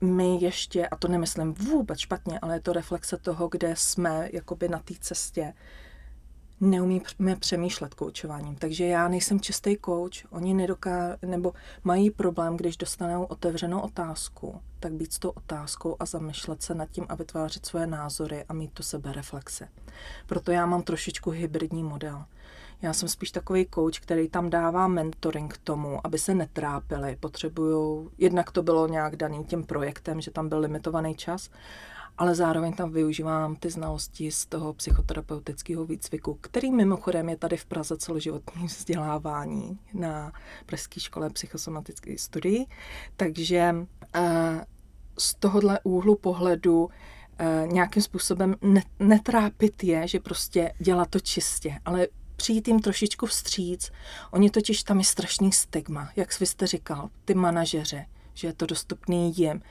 my 0.00 0.38
ještě, 0.40 0.86
a 0.88 0.96
to 0.96 1.08
nemyslím 1.08 1.54
vůbec 1.54 1.98
špatně, 1.98 2.38
ale 2.42 2.54
je 2.54 2.60
to 2.60 2.72
reflexe 2.72 3.16
toho, 3.16 3.48
kde 3.48 3.76
jsme 3.76 4.28
jakoby 4.32 4.68
na 4.68 4.78
té 4.78 4.94
cestě, 5.00 5.52
neumíme 6.60 7.36
přemýšlet 7.38 7.94
koučováním. 7.94 8.56
Takže 8.56 8.86
já 8.86 9.08
nejsem 9.08 9.40
čistý 9.40 9.76
kouč, 9.76 10.26
oni 10.30 10.54
nedoká, 10.54 11.16
nebo 11.22 11.52
mají 11.84 12.10
problém, 12.10 12.56
když 12.56 12.76
dostanou 12.76 13.24
otevřenou 13.24 13.80
otázku, 13.80 14.60
tak 14.80 14.92
být 14.92 15.12
s 15.12 15.18
tou 15.18 15.30
otázkou 15.30 15.96
a 16.00 16.06
zamýšlet 16.06 16.62
se 16.62 16.74
nad 16.74 16.90
tím 16.90 17.06
a 17.08 17.14
vytvářet 17.14 17.66
svoje 17.66 17.86
názory 17.86 18.44
a 18.48 18.52
mít 18.52 18.72
tu 18.72 18.82
sebe 18.82 19.12
reflexe. 19.12 19.68
Proto 20.26 20.50
já 20.50 20.66
mám 20.66 20.82
trošičku 20.82 21.30
hybridní 21.30 21.82
model. 21.82 22.24
Já 22.82 22.92
jsem 22.92 23.08
spíš 23.08 23.30
takový 23.30 23.66
coach, 23.74 24.00
který 24.00 24.28
tam 24.28 24.50
dává 24.50 24.88
mentoring 24.88 25.54
k 25.54 25.58
tomu, 25.58 26.06
aby 26.06 26.18
se 26.18 26.34
netrápili. 26.34 27.16
Potřebují, 27.20 28.08
jednak 28.18 28.50
to 28.50 28.62
bylo 28.62 28.88
nějak 28.88 29.16
daný 29.16 29.44
tím 29.44 29.64
projektem, 29.64 30.20
že 30.20 30.30
tam 30.30 30.48
byl 30.48 30.58
limitovaný 30.58 31.14
čas, 31.14 31.50
ale 32.18 32.34
zároveň 32.34 32.72
tam 32.72 32.92
využívám 32.92 33.56
ty 33.56 33.70
znalosti 33.70 34.32
z 34.32 34.46
toho 34.46 34.72
psychoterapeutického 34.72 35.84
výcviku, 35.84 36.38
který 36.40 36.70
mimochodem 36.70 37.28
je 37.28 37.36
tady 37.36 37.56
v 37.56 37.66
Praze 37.66 37.96
celoživotní 37.96 38.66
vzdělávání 38.66 39.78
na 39.94 40.32
Pražské 40.66 41.00
škole 41.00 41.30
psychosomatické 41.30 42.18
studii. 42.18 42.66
Takže 43.16 43.74
eh, 44.14 44.64
z 45.18 45.34
tohohle 45.34 45.80
úhlu 45.84 46.16
pohledu 46.16 46.88
eh, 47.38 47.66
nějakým 47.66 48.02
způsobem 48.02 48.56
netrápit 48.98 49.84
je, 49.84 50.08
že 50.08 50.20
prostě 50.20 50.72
dělá 50.78 51.04
to 51.04 51.20
čistě, 51.20 51.80
ale 51.84 52.08
přijít 52.36 52.68
jim 52.68 52.80
trošičku 52.80 53.26
vstříc. 53.26 53.90
Oni 54.30 54.50
totiž 54.50 54.82
tam 54.82 54.98
je 54.98 55.04
strašný 55.04 55.52
stigma, 55.52 56.10
jak 56.16 56.32
jste 56.32 56.66
říkal, 56.66 57.10
ty 57.24 57.34
manažeře, 57.34 58.06
že 58.34 58.48
je 58.48 58.52
to 58.52 58.66
dostupný 58.66 59.32
jim. 59.36 59.62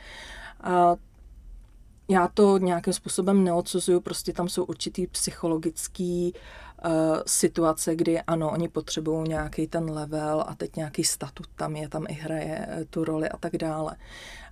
Já 2.08 2.28
to 2.28 2.58
nějakým 2.58 2.94
způsobem 2.94 3.44
neodsuzuju, 3.44 4.02
prostě 4.02 4.34
tam 4.34 4.50
jsou 4.50 4.64
určitý 4.64 5.08
psychologický 5.08 6.34
uh, 6.34 6.92
situace, 7.26 7.96
kdy 7.96 8.22
ano, 8.22 8.52
oni 8.52 8.68
potřebují 8.68 9.30
nějaký 9.30 9.68
ten 9.68 9.90
level 9.90 10.44
a 10.48 10.56
teď 10.56 10.76
nějaký 10.76 11.04
statut 11.04 11.48
tam 11.56 11.76
je, 11.76 11.90
tam 11.90 12.06
i 12.10 12.14
hraje 12.14 12.68
uh, 12.68 12.84
tu 12.90 13.04
roli 13.04 13.30
a 13.30 13.38
tak 13.38 13.58
dále. 13.58 13.96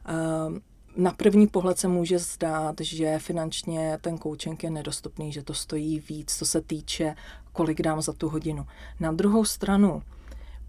Uh, 0.10 0.58
na 0.96 1.12
první 1.12 1.48
pohled 1.48 1.80
se 1.80 1.88
může 1.88 2.20
zdát, 2.20 2.76
že 2.82 3.20
finančně 3.20 3.98
ten 4.02 4.18
coaching 4.18 4.64
je 4.64 4.70
nedostupný, 4.70 5.32
že 5.32 5.44
to 5.44 5.54
stojí 5.54 6.00
víc, 6.00 6.36
co 6.36 6.46
se 6.46 6.62
týče, 6.62 7.16
kolik 7.54 7.82
dám 7.82 8.02
za 8.02 8.14
tu 8.14 8.30
hodinu. 8.30 8.66
Na 9.00 9.12
druhou 9.12 9.46
stranu, 9.46 10.04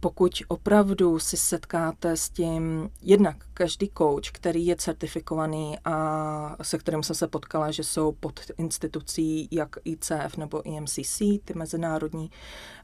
pokud 0.05 0.43
opravdu 0.49 1.19
si 1.19 1.37
setkáte 1.37 2.17
s 2.17 2.29
tím, 2.29 2.91
jednak 3.03 3.37
každý 3.55 3.91
coach, 3.99 4.31
který 4.33 4.67
je 4.67 4.77
certifikovaný 4.77 5.79
a 5.85 6.57
se 6.63 6.79
kterým 6.79 7.03
jsem 7.03 7.17
se 7.17 7.29
potkala, 7.29 7.71
že 7.71 7.85
jsou 7.85 8.13
pod 8.13 8.41
institucí 8.59 9.49
jak 9.51 9.77
ICF 9.85 10.37
nebo 10.37 10.67
IMCC, 10.67 11.19
ty 11.19 11.55
mezinárodní 11.55 12.31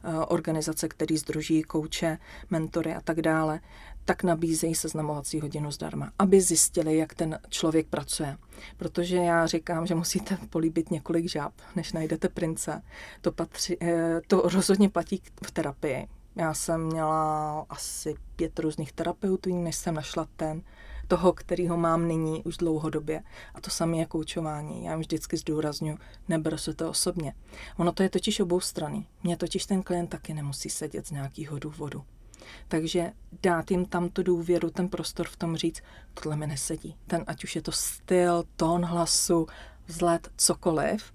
uh, 0.04 0.24
organizace, 0.28 0.88
které 0.88 1.18
združí 1.18 1.62
kouče, 1.62 2.18
mentory 2.50 2.94
a 2.94 3.00
tak 3.00 3.22
dále, 3.22 3.60
tak 4.04 4.22
nabízejí 4.22 4.74
seznamovací 4.74 5.40
hodinu 5.40 5.70
zdarma, 5.70 6.12
aby 6.18 6.40
zjistili, 6.40 6.96
jak 6.96 7.14
ten 7.14 7.38
člověk 7.48 7.86
pracuje. 7.86 8.36
Protože 8.76 9.16
já 9.16 9.46
říkám, 9.46 9.86
že 9.86 9.94
musíte 9.94 10.38
políbit 10.50 10.90
několik 10.90 11.28
žáb, 11.28 11.52
než 11.76 11.92
najdete 11.92 12.28
prince. 12.28 12.82
To, 13.20 13.32
patří, 13.32 13.76
eh, 13.82 14.20
to 14.26 14.40
rozhodně 14.44 14.88
platí 14.88 15.22
v 15.46 15.50
terapii 15.50 16.08
já 16.40 16.54
jsem 16.54 16.87
měla 16.87 17.66
asi 17.68 18.14
pět 18.37 18.59
různých 18.59 18.92
terapeutů, 18.92 19.62
než 19.62 19.76
jsem 19.76 19.94
našla 19.94 20.26
ten, 20.37 20.62
toho, 21.09 21.32
kterýho 21.32 21.76
mám 21.76 22.09
nyní 22.09 22.42
už 22.44 22.56
dlouhodobě. 22.56 23.23
A 23.54 23.61
to 23.61 23.70
samé 23.70 23.97
je 23.97 24.06
koučování. 24.06 24.85
Já 24.85 24.90
jim 24.90 25.00
vždycky 25.00 25.37
zdůraznu, 25.37 25.99
neberu 26.28 26.59
se 26.59 26.75
to 26.75 26.90
osobně. 26.90 27.35
Ono 27.76 27.92
to 27.92 28.02
je 28.02 28.11
totiž 28.11 28.40
obou 28.40 28.61
strany. 28.61 29.06
Mně 29.23 29.37
totiž 29.37 29.66
ten 29.66 29.82
klient 29.82 30.06
taky 30.06 30.35
nemusí 30.35 30.70
sedět 30.70 31.06
z 31.06 31.11
nějakého 31.11 31.59
důvodu. 31.59 32.04
Takže 32.68 33.12
dát 33.42 33.70
jim 33.70 33.87
tam 33.87 34.09
tu 34.09 34.23
důvěru, 34.23 34.70
ten 34.70 34.88
prostor 34.88 35.28
v 35.28 35.37
tom 35.37 35.56
říct, 35.56 35.82
tohle 36.14 36.37
mi 36.37 36.47
nesedí. 36.47 36.97
Ten, 37.06 37.25
ať 37.26 37.44
už 37.44 37.56
je 37.56 37.62
to 37.62 37.73
styl, 37.73 38.44
tón 38.56 38.85
hlasu, 38.85 39.47
vzhled, 39.87 40.28
cokoliv, 40.37 41.12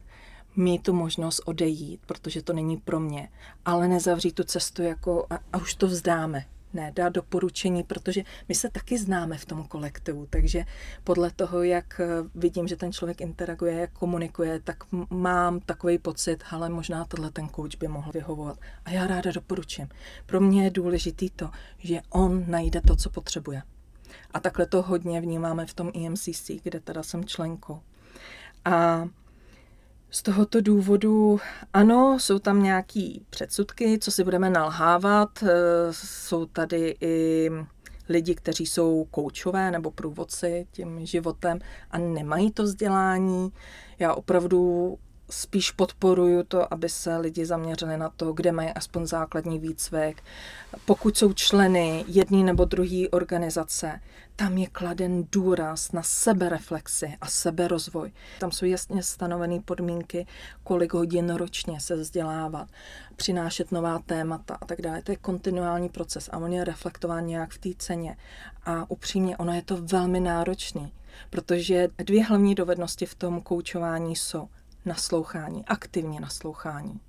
mít 0.56 0.84
tu 0.84 0.94
možnost 0.94 1.42
odejít, 1.46 2.02
protože 2.06 2.42
to 2.42 2.54
není 2.54 2.78
pro 2.78 3.00
mě, 3.00 3.30
ale 3.66 3.88
nezavřít 3.88 4.36
tu 4.36 4.44
cestu 4.44 4.84
jako 4.84 5.26
a, 5.30 5.40
a 5.54 5.58
už 5.58 5.76
to 5.76 5.88
vzdáme. 5.88 6.46
Ne, 6.74 6.92
dát 6.96 7.10
doporučení, 7.10 7.84
protože 7.84 8.24
my 8.50 8.56
se 8.56 8.70
taky 8.70 8.98
známe 8.98 9.38
v 9.38 9.46
tom 9.46 9.64
kolektivu, 9.64 10.28
takže 10.30 10.66
podle 11.04 11.32
toho, 11.32 11.64
jak 11.64 12.00
eh, 12.00 12.08
vidím, 12.36 12.68
že 12.68 12.76
ten 12.76 12.94
člověk 12.94 13.22
interaguje, 13.22 13.74
jak 13.74 13.92
komunikuje, 13.92 14.60
tak 14.60 14.84
mám 15.10 15.60
takový 15.60 15.98
pocit, 15.98 16.44
ale 16.52 16.70
možná 16.70 17.06
tenhle 17.06 17.32
ten 17.32 17.50
coach 17.50 17.76
by 17.80 17.88
mohl 17.88 18.12
vyhovovat. 18.12 18.60
A 18.86 18.92
já 18.92 19.08
ráda 19.08 19.32
doporučím. 19.32 19.90
Pro 20.26 20.42
mě 20.42 20.64
je 20.64 20.70
důležitý 20.70 21.30
to, 21.30 21.50
že 21.78 22.02
on 22.10 22.44
najde 22.48 22.82
to, 22.82 22.96
co 22.96 23.10
potřebuje. 23.10 23.62
A 24.32 24.40
takhle 24.40 24.66
to 24.66 24.82
hodně 24.82 25.22
vnímáme 25.22 25.66
v 25.66 25.74
tom 25.74 25.92
EMCC, 26.06 26.52
kde 26.64 26.80
teda 26.80 27.04
jsem 27.04 27.26
členkou. 27.26 27.80
A 28.66 29.08
z 30.16 30.22
tohoto 30.22 30.62
důvodu, 30.62 31.40
ano, 31.74 32.18
jsou 32.20 32.40
tam 32.40 32.64
nějaký 32.64 33.26
předsudky, 33.30 34.00
co 34.00 34.12
si 34.12 34.24
budeme 34.24 34.50
nalhávat. 34.50 35.44
Eh, 35.44 35.48
jsou 35.92 36.46
tady 36.46 36.96
i 37.02 37.50
lidi, 38.10 38.36
kteří 38.36 38.66
jsou 38.66 39.08
koučové 39.12 39.72
nebo 39.72 39.92
průvodci 39.92 40.68
tím 40.72 41.06
životem 41.06 41.60
a 41.92 41.98
nemají 41.98 42.52
to 42.52 42.64
vzdělání. 42.64 43.52
Já 44.00 44.14
opravdu 44.14 44.98
spíš 45.30 45.72
podporuju 45.72 46.44
to, 46.44 46.74
aby 46.74 46.90
se 46.90 47.18
lidi 47.18 47.46
zaměřili 47.46 47.98
na 47.98 48.10
to, 48.10 48.34
kde 48.34 48.52
mají 48.52 48.70
aspoň 48.70 49.06
základní 49.06 49.60
výcvik. 49.60 50.24
Pokud 50.86 51.18
jsou 51.18 51.34
členy 51.34 52.06
jedné 52.08 52.44
nebo 52.44 52.66
druhé 52.66 53.10
organizace, 53.12 54.02
tam 54.36 54.58
je 54.58 54.68
kladen 54.68 55.28
důraz 55.32 55.92
na 55.92 56.04
sebereflexi 56.04 57.18
a 57.22 57.28
seberozvoj. 57.28 58.12
Tam 58.40 58.52
jsou 58.52 58.66
jasně 58.66 59.04
stanovené 59.04 59.60
podmínky, 59.60 60.28
kolik 60.64 60.94
hodin 60.94 61.30
ročně 61.30 61.80
se 61.80 61.96
vzdělávat, 61.96 62.68
přinášet 63.16 63.72
nová 63.72 64.00
témata 64.00 64.58
a 64.62 64.66
tak 64.66 64.82
dále. 64.82 65.02
To 65.02 65.12
je 65.12 65.18
kontinuální 65.18 65.90
proces 65.90 66.30
a 66.32 66.38
on 66.38 66.54
je 66.54 66.64
reflektován 66.64 67.26
nějak 67.26 67.52
v 67.52 67.58
té 67.58 67.70
ceně. 67.78 68.18
A 68.66 68.92
upřímně, 68.92 69.38
ono 69.38 69.54
je 69.54 69.62
to 69.62 69.78
velmi 69.78 70.20
náročný 70.20 70.92
Protože 71.30 71.88
dvě 71.98 72.24
hlavní 72.24 72.56
dovednosti 72.56 73.06
v 73.06 73.16
tom 73.16 73.42
koučování 73.42 74.16
jsou 74.16 74.48
naslouchání, 74.86 75.66
aktivně 75.66 76.20
naslouchání. 76.20 77.00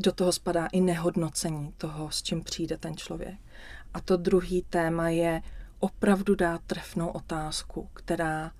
Do 0.00 0.12
toho 0.12 0.32
spadá 0.32 0.66
i 0.66 0.80
nehodnocení 0.80 1.74
toho, 1.76 2.10
s 2.10 2.22
čím 2.22 2.44
přijde 2.44 2.76
ten 2.78 2.96
člověk. 2.96 3.38
A 3.94 4.00
to 4.00 4.16
druhý 4.16 4.62
téma 4.62 5.08
je 5.08 5.42
opravdu 5.78 6.34
dát 6.34 6.60
trefnou 6.66 7.08
otázku, 7.08 7.88
která 7.94 8.52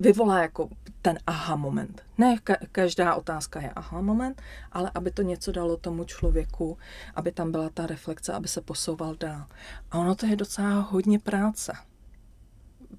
vyvolá 0.00 0.42
jako 0.42 0.68
ten 1.02 1.18
aha 1.26 1.56
moment. 1.56 2.02
Ne 2.18 2.36
každá 2.72 3.14
otázka 3.14 3.60
je 3.60 3.70
aha 3.70 4.00
moment, 4.00 4.42
ale 4.72 4.90
aby 4.94 5.10
to 5.10 5.22
něco 5.22 5.52
dalo 5.52 5.76
tomu 5.76 6.04
člověku, 6.04 6.78
aby 7.14 7.32
tam 7.32 7.52
byla 7.52 7.68
ta 7.68 7.86
reflexe, 7.86 8.32
aby 8.32 8.48
se 8.48 8.60
posouval 8.60 9.14
dál. 9.14 9.46
A 9.90 9.98
ono 9.98 10.14
to 10.14 10.26
je 10.26 10.36
docela 10.36 10.80
hodně 10.80 11.18
práce. 11.18 11.72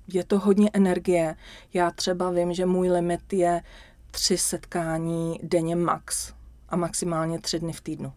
Je 0.07 0.23
to 0.23 0.39
hodně 0.39 0.69
energie. 0.73 1.35
Já 1.73 1.91
třeba 1.91 2.31
vím, 2.31 2.53
že 2.53 2.65
můj 2.65 2.89
limit 2.89 3.33
je 3.33 3.61
tři 4.15 4.37
setkání 4.37 5.39
denně 5.43 5.75
max 5.75 6.33
a 6.69 6.75
maximálně 6.75 7.39
tři 7.39 7.59
dny 7.59 7.73
v 7.73 7.81
týdnu 7.81 8.13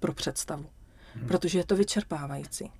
pro 0.00 0.12
představu. 0.12 0.66
Hmm. 1.14 1.28
Protože 1.28 1.58
je 1.58 1.66
to 1.66 1.76
vyčerpávající. 1.76 2.70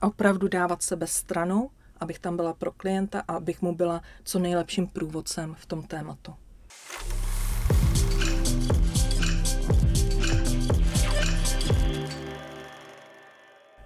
Opravdu 0.00 0.48
dávat 0.48 0.82
sebe 0.82 1.06
stranou, 1.06 1.70
abych 2.00 2.18
tam 2.18 2.36
byla 2.36 2.52
pro 2.52 2.72
klienta 2.72 3.22
a 3.28 3.34
abych 3.34 3.62
mu 3.62 3.74
byla 3.74 4.02
co 4.24 4.38
nejlepším 4.38 4.86
průvodcem 4.86 5.54
v 5.58 5.66
tom 5.66 5.82
tématu. 5.82 6.34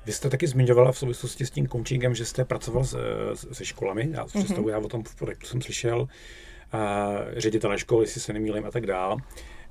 Vy 0.04 0.12
jste 0.12 0.30
taky 0.30 0.46
zmiňovala 0.46 0.92
v 0.92 0.98
souvislosti 0.98 1.46
s 1.46 1.50
tím 1.50 1.68
coachingem, 1.68 2.14
že 2.14 2.24
jste 2.24 2.44
pracoval 2.44 2.84
se, 2.84 2.98
se 3.52 3.64
školami, 3.64 4.08
já 4.10 4.24
mm-hmm. 4.24 4.68
já 4.68 4.78
o 4.78 4.88
tom 4.88 5.04
v 5.04 5.14
projektu 5.14 5.46
jsem 5.46 5.62
slyšel, 5.62 6.08
ředitele 7.36 7.78
školy, 7.78 8.04
jestli 8.04 8.20
se 8.20 8.32
nemýlím 8.32 8.64
a 8.64 8.70
tak 8.70 8.86
dál. 8.86 9.16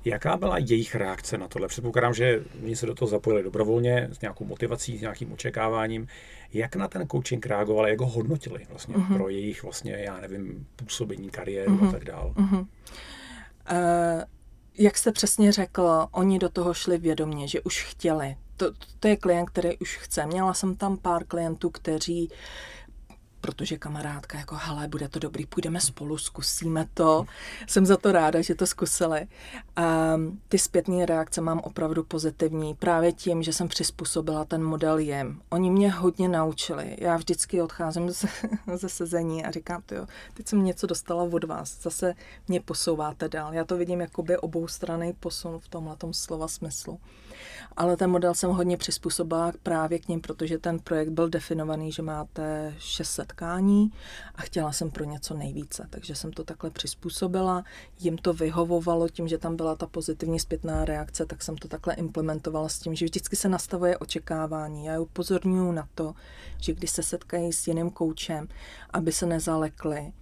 Jaká 0.04 0.36
byla 0.36 0.58
jejich 0.58 0.94
reakce 0.94 1.38
na 1.38 1.48
tohle? 1.48 1.68
Předpokládám, 1.68 2.14
že 2.14 2.42
oni 2.62 2.76
se 2.76 2.86
do 2.86 2.94
toho 2.94 3.08
zapojili 3.08 3.42
dobrovolně, 3.42 4.08
s 4.12 4.20
nějakou 4.20 4.44
motivací, 4.44 4.98
s 4.98 5.00
nějakým 5.00 5.32
očekáváním. 5.32 6.08
Jak 6.52 6.76
na 6.76 6.88
ten 6.88 7.08
coaching 7.08 7.46
reagovali, 7.46 7.90
jak 7.90 8.00
ho 8.00 8.06
hodnotili 8.06 8.66
vlastně 8.70 8.94
uh-huh. 8.94 9.16
pro 9.16 9.28
jejich 9.28 9.62
vlastně, 9.62 9.92
já 9.92 10.20
nevím, 10.20 10.66
působení, 10.76 11.30
kariéru 11.30 11.76
uh-huh. 11.76 11.88
a 11.88 11.92
tak 11.92 12.04
dál? 12.04 12.34
Uh-huh. 12.36 12.58
Uh, 12.60 12.66
jak 14.78 14.98
jste 14.98 15.12
přesně 15.12 15.52
řekl, 15.52 16.06
oni 16.10 16.38
do 16.38 16.48
toho 16.48 16.74
šli 16.74 16.98
vědomě, 16.98 17.48
že 17.48 17.60
už 17.60 17.84
chtěli. 17.84 18.36
To, 18.56 18.72
to 19.00 19.08
je 19.08 19.16
klient, 19.16 19.50
který 19.50 19.78
už 19.78 19.96
chce. 19.96 20.26
Měla 20.26 20.54
jsem 20.54 20.76
tam 20.76 20.96
pár 20.96 21.24
klientů, 21.24 21.70
kteří 21.70 22.28
uh, 22.28 22.36
protože 23.46 23.78
kamarádka 23.78 24.38
jako, 24.38 24.56
hele, 24.58 24.88
bude 24.88 25.08
to 25.08 25.18
dobrý, 25.18 25.46
půjdeme 25.46 25.80
spolu, 25.80 26.18
zkusíme 26.18 26.86
to. 26.94 27.24
Jsem 27.66 27.86
za 27.86 27.96
to 27.96 28.12
ráda, 28.12 28.40
že 28.42 28.54
to 28.54 28.66
zkusili. 28.66 29.26
A 29.76 30.14
ty 30.48 30.58
zpětné 30.58 31.06
reakce 31.06 31.40
mám 31.40 31.58
opravdu 31.58 32.04
pozitivní, 32.04 32.74
právě 32.74 33.12
tím, 33.12 33.42
že 33.42 33.52
jsem 33.52 33.68
přizpůsobila 33.68 34.44
ten 34.44 34.64
model 34.64 34.98
jim. 34.98 35.40
Oni 35.50 35.70
mě 35.70 35.90
hodně 35.90 36.28
naučili. 36.28 36.96
Já 36.98 37.16
vždycky 37.16 37.62
odcházím 37.62 38.10
ze, 38.10 38.28
ze 38.74 38.88
sezení 38.88 39.44
a 39.44 39.50
říkám, 39.50 39.82
jo, 39.90 40.06
teď 40.34 40.48
jsem 40.48 40.64
něco 40.64 40.86
dostala 40.86 41.22
od 41.22 41.44
vás, 41.44 41.82
zase 41.82 42.14
mě 42.48 42.60
posouváte 42.60 43.28
dál. 43.28 43.54
Já 43.54 43.64
to 43.64 43.76
vidím 43.76 44.00
jakoby 44.00 44.36
oboustranný 44.36 45.12
posun 45.12 45.58
v 45.58 45.68
tomhle 45.68 45.96
slova 46.12 46.48
smyslu 46.48 47.00
ale 47.76 47.96
ten 47.96 48.10
model 48.10 48.34
jsem 48.34 48.50
hodně 48.50 48.76
přizpůsobila 48.76 49.52
právě 49.62 49.98
k 49.98 50.08
ním, 50.08 50.20
protože 50.20 50.58
ten 50.58 50.78
projekt 50.78 51.08
byl 51.08 51.28
definovaný, 51.28 51.92
že 51.92 52.02
máte 52.02 52.74
šest 52.78 53.10
setkání 53.10 53.92
a 54.34 54.42
chtěla 54.42 54.72
jsem 54.72 54.90
pro 54.90 55.04
něco 55.04 55.34
nejvíce, 55.34 55.86
takže 55.90 56.14
jsem 56.14 56.32
to 56.32 56.44
takhle 56.44 56.70
přizpůsobila. 56.70 57.64
Jim 58.00 58.18
to 58.18 58.32
vyhovovalo 58.32 59.08
tím, 59.08 59.28
že 59.28 59.38
tam 59.38 59.56
byla 59.56 59.76
ta 59.76 59.86
pozitivní 59.86 60.40
zpětná 60.40 60.84
reakce, 60.84 61.26
tak 61.26 61.42
jsem 61.42 61.56
to 61.56 61.68
takhle 61.68 61.94
implementovala 61.94 62.68
s 62.68 62.78
tím, 62.78 62.94
že 62.94 63.04
vždycky 63.04 63.36
se 63.36 63.48
nastavuje 63.48 63.98
očekávání. 63.98 64.84
Já 64.84 65.00
upozorňuji 65.00 65.72
na 65.72 65.88
to, 65.94 66.14
že 66.60 66.74
když 66.74 66.90
se 66.90 67.02
setkají 67.02 67.52
s 67.52 67.66
jiným 67.66 67.90
koučem, 67.90 68.48
aby 68.90 69.12
se 69.12 69.26
nezalekli, 69.26 70.12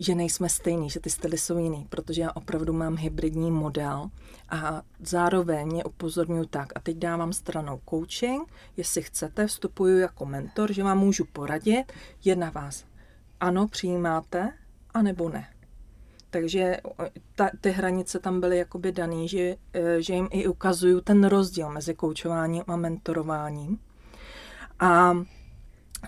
že 0.00 0.14
nejsme 0.14 0.48
stejní, 0.48 0.90
že 0.90 1.00
ty 1.00 1.10
styly 1.10 1.38
jsou 1.38 1.58
jiný, 1.58 1.86
protože 1.88 2.22
já 2.22 2.32
opravdu 2.32 2.72
mám 2.72 2.96
hybridní 2.96 3.50
model 3.50 4.10
a 4.48 4.82
zároveň 5.00 5.66
mě 5.66 5.84
upozorňuji 5.84 6.46
tak, 6.46 6.72
a 6.74 6.80
teď 6.80 6.96
dávám 6.96 7.32
stranou 7.32 7.80
coaching, 7.90 8.48
jestli 8.76 9.02
chcete, 9.02 9.46
vstupuju 9.46 9.98
jako 9.98 10.26
mentor, 10.26 10.72
že 10.72 10.82
vám 10.82 10.98
můžu 10.98 11.24
poradit, 11.24 11.84
je 12.24 12.36
na 12.36 12.50
vás. 12.50 12.84
Ano, 13.40 13.68
přijímáte, 13.68 14.52
anebo 14.94 15.28
ne. 15.28 15.48
Takže 16.30 16.76
ta, 17.34 17.50
ty 17.60 17.70
hranice 17.70 18.18
tam 18.18 18.40
byly 18.40 18.58
jakoby 18.58 18.92
daný, 18.92 19.28
že, 19.28 19.56
e, 19.72 20.02
že 20.02 20.14
jim 20.14 20.28
i 20.30 20.46
ukazuju 20.46 21.00
ten 21.00 21.24
rozdíl 21.24 21.70
mezi 21.70 21.94
koučováním 21.94 22.62
a 22.66 22.76
mentorováním. 22.76 23.78
A 24.80 25.14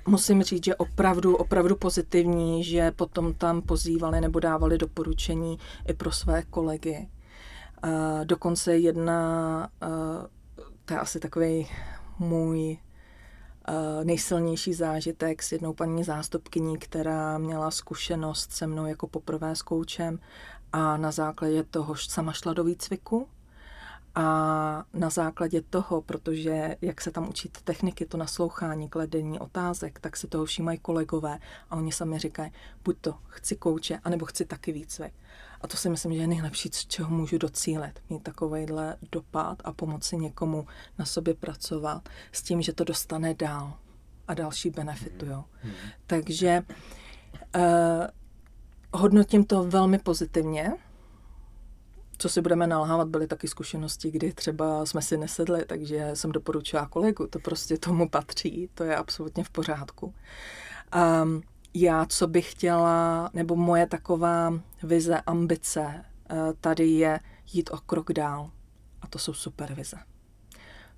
musím 0.08 0.42
říct, 0.42 0.64
že 0.64 0.76
opravdu, 0.76 1.36
opravdu 1.36 1.76
pozitivní, 1.76 2.64
že 2.64 2.90
potom 2.90 3.34
tam 3.34 3.62
pozývali 3.62 4.20
nebo 4.20 4.40
dávali 4.40 4.78
doporučení 4.78 5.58
i 5.88 5.92
pro 5.94 6.12
své 6.12 6.42
kolegy. 6.42 7.08
Uh, 7.84 8.24
dokonce 8.24 8.76
jedna, 8.76 9.68
uh, 9.82 10.26
to 10.84 10.94
je 10.94 11.00
asi 11.00 11.20
takový 11.20 11.68
můj 12.18 12.78
uh, 13.68 14.04
nejsilnější 14.04 14.74
zážitek 14.74 15.42
s 15.42 15.52
jednou 15.52 15.72
paní 15.72 16.04
zástupkyní, 16.04 16.78
která 16.78 17.38
měla 17.38 17.70
zkušenost 17.70 18.52
se 18.52 18.66
mnou 18.66 18.86
jako 18.86 19.06
poprvé 19.06 19.56
s 19.56 19.62
koučem 19.62 20.18
a 20.72 20.96
na 20.96 21.10
základě 21.10 21.62
toho 21.62 21.96
sama 21.96 22.32
šla 22.32 22.52
do 22.52 22.64
výcviku 22.64 23.28
a 24.14 24.84
na 24.92 25.10
základě 25.10 25.62
toho, 25.62 26.02
protože 26.02 26.76
jak 26.80 27.00
se 27.00 27.10
tam 27.10 27.28
učí 27.28 27.50
techniky, 27.64 28.06
to 28.06 28.16
naslouchání, 28.16 28.88
kladení 28.88 29.38
otázek, 29.38 29.98
tak 30.00 30.16
si 30.16 30.26
toho 30.26 30.44
všímají 30.44 30.78
kolegové 30.78 31.38
a 31.70 31.76
oni 31.76 31.92
sami 31.92 32.18
říkají, 32.18 32.52
buď 32.84 32.96
to 33.00 33.14
chci 33.26 33.56
kouče, 33.56 33.98
anebo 34.04 34.26
chci 34.26 34.44
taky 34.44 34.72
výcvik. 34.72 35.12
A 35.60 35.66
to 35.66 35.76
si 35.76 35.88
myslím, 35.88 36.14
že 36.14 36.20
je 36.20 36.26
nejlepší, 36.26 36.68
z 36.72 36.86
čeho 36.86 37.10
můžu 37.10 37.38
docílit. 37.38 37.92
Mít 38.10 38.22
takovýhle 38.22 38.96
dopad 39.12 39.62
a 39.64 39.72
pomoci 39.72 40.16
někomu 40.16 40.66
na 40.98 41.04
sobě 41.04 41.34
pracovat 41.34 42.08
s 42.32 42.42
tím, 42.42 42.62
že 42.62 42.72
to 42.72 42.84
dostane 42.84 43.34
dál 43.34 43.74
a 44.28 44.34
další 44.34 44.70
benefitu. 44.70 45.26
Jo. 45.26 45.44
Hmm. 45.62 45.72
Takže 46.06 46.62
eh, 47.54 48.08
hodnotím 48.92 49.44
to 49.44 49.64
velmi 49.64 49.98
pozitivně 49.98 50.72
co 52.22 52.28
si 52.28 52.40
budeme 52.40 52.66
nalhávat, 52.66 53.08
byly 53.08 53.26
taky 53.26 53.48
zkušenosti, 53.48 54.10
kdy 54.10 54.32
třeba 54.32 54.86
jsme 54.86 55.02
si 55.02 55.16
nesedli, 55.16 55.64
takže 55.64 56.10
jsem 56.14 56.32
doporučila 56.32 56.86
kolegu, 56.86 57.26
to 57.26 57.38
prostě 57.38 57.78
tomu 57.78 58.08
patří, 58.08 58.70
to 58.74 58.84
je 58.84 58.96
absolutně 58.96 59.44
v 59.44 59.50
pořádku. 59.50 60.14
A 60.92 61.28
já, 61.74 62.06
co 62.06 62.26
bych 62.26 62.52
chtěla, 62.52 63.30
nebo 63.34 63.56
moje 63.56 63.86
taková 63.86 64.54
vize, 64.82 65.20
ambice 65.20 66.04
eh, 66.30 66.36
tady 66.60 66.86
je 66.86 67.20
jít 67.52 67.70
o 67.72 67.78
krok 67.78 68.12
dál. 68.12 68.50
A 69.00 69.06
to 69.06 69.18
jsou 69.18 69.34
supervize. 69.34 69.96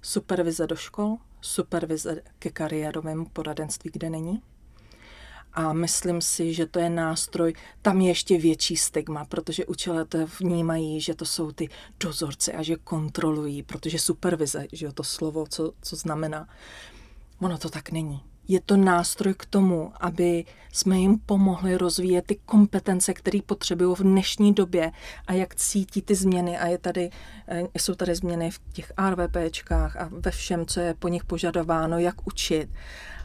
Supervize 0.02 0.66
do 0.66 0.76
škol, 0.76 1.16
supervize 1.40 2.22
ke 2.38 2.50
kariérovému 2.50 3.26
poradenství, 3.32 3.90
kde 3.92 4.10
není 4.10 4.42
a 5.54 5.72
myslím 5.72 6.20
si, 6.20 6.54
že 6.54 6.66
to 6.66 6.78
je 6.78 6.90
nástroj, 6.90 7.54
tam 7.82 8.00
je 8.00 8.08
ještě 8.08 8.38
větší 8.38 8.76
stigma, 8.76 9.24
protože 9.24 9.66
učitelé 9.66 10.06
vnímají, 10.40 11.00
že 11.00 11.14
to 11.14 11.24
jsou 11.24 11.52
ty 11.52 11.68
dozorci 12.00 12.52
a 12.52 12.62
že 12.62 12.76
kontrolují, 12.76 13.62
protože 13.62 13.98
supervize, 13.98 14.66
že 14.72 14.86
jo, 14.86 14.92
to 14.92 15.04
slovo, 15.04 15.46
co, 15.46 15.72
co 15.82 15.96
znamená. 15.96 16.48
Ono 17.40 17.58
to 17.58 17.68
tak 17.68 17.90
není. 17.90 18.22
Je 18.48 18.60
to 18.60 18.76
nástroj 18.76 19.34
k 19.34 19.46
tomu, 19.46 19.92
aby 20.00 20.44
jsme 20.72 20.98
jim 20.98 21.18
pomohli 21.18 21.76
rozvíjet 21.76 22.26
ty 22.26 22.34
kompetence, 22.46 23.14
které 23.14 23.38
potřebují 23.46 23.96
v 23.96 24.02
dnešní 24.02 24.54
době 24.54 24.92
a 25.26 25.32
jak 25.32 25.54
cítí 25.54 26.02
ty 26.02 26.14
změny. 26.14 26.58
A 26.58 26.66
je 26.66 26.78
tady, 26.78 27.10
eh, 27.48 27.62
jsou 27.78 27.94
tady 27.94 28.14
změny 28.14 28.50
v 28.50 28.60
těch 28.72 28.92
RVPčkách 29.10 29.96
a 29.96 30.08
ve 30.12 30.30
všem, 30.30 30.66
co 30.66 30.80
je 30.80 30.94
po 30.94 31.08
nich 31.08 31.24
požadováno, 31.24 31.98
jak 31.98 32.26
učit 32.26 32.68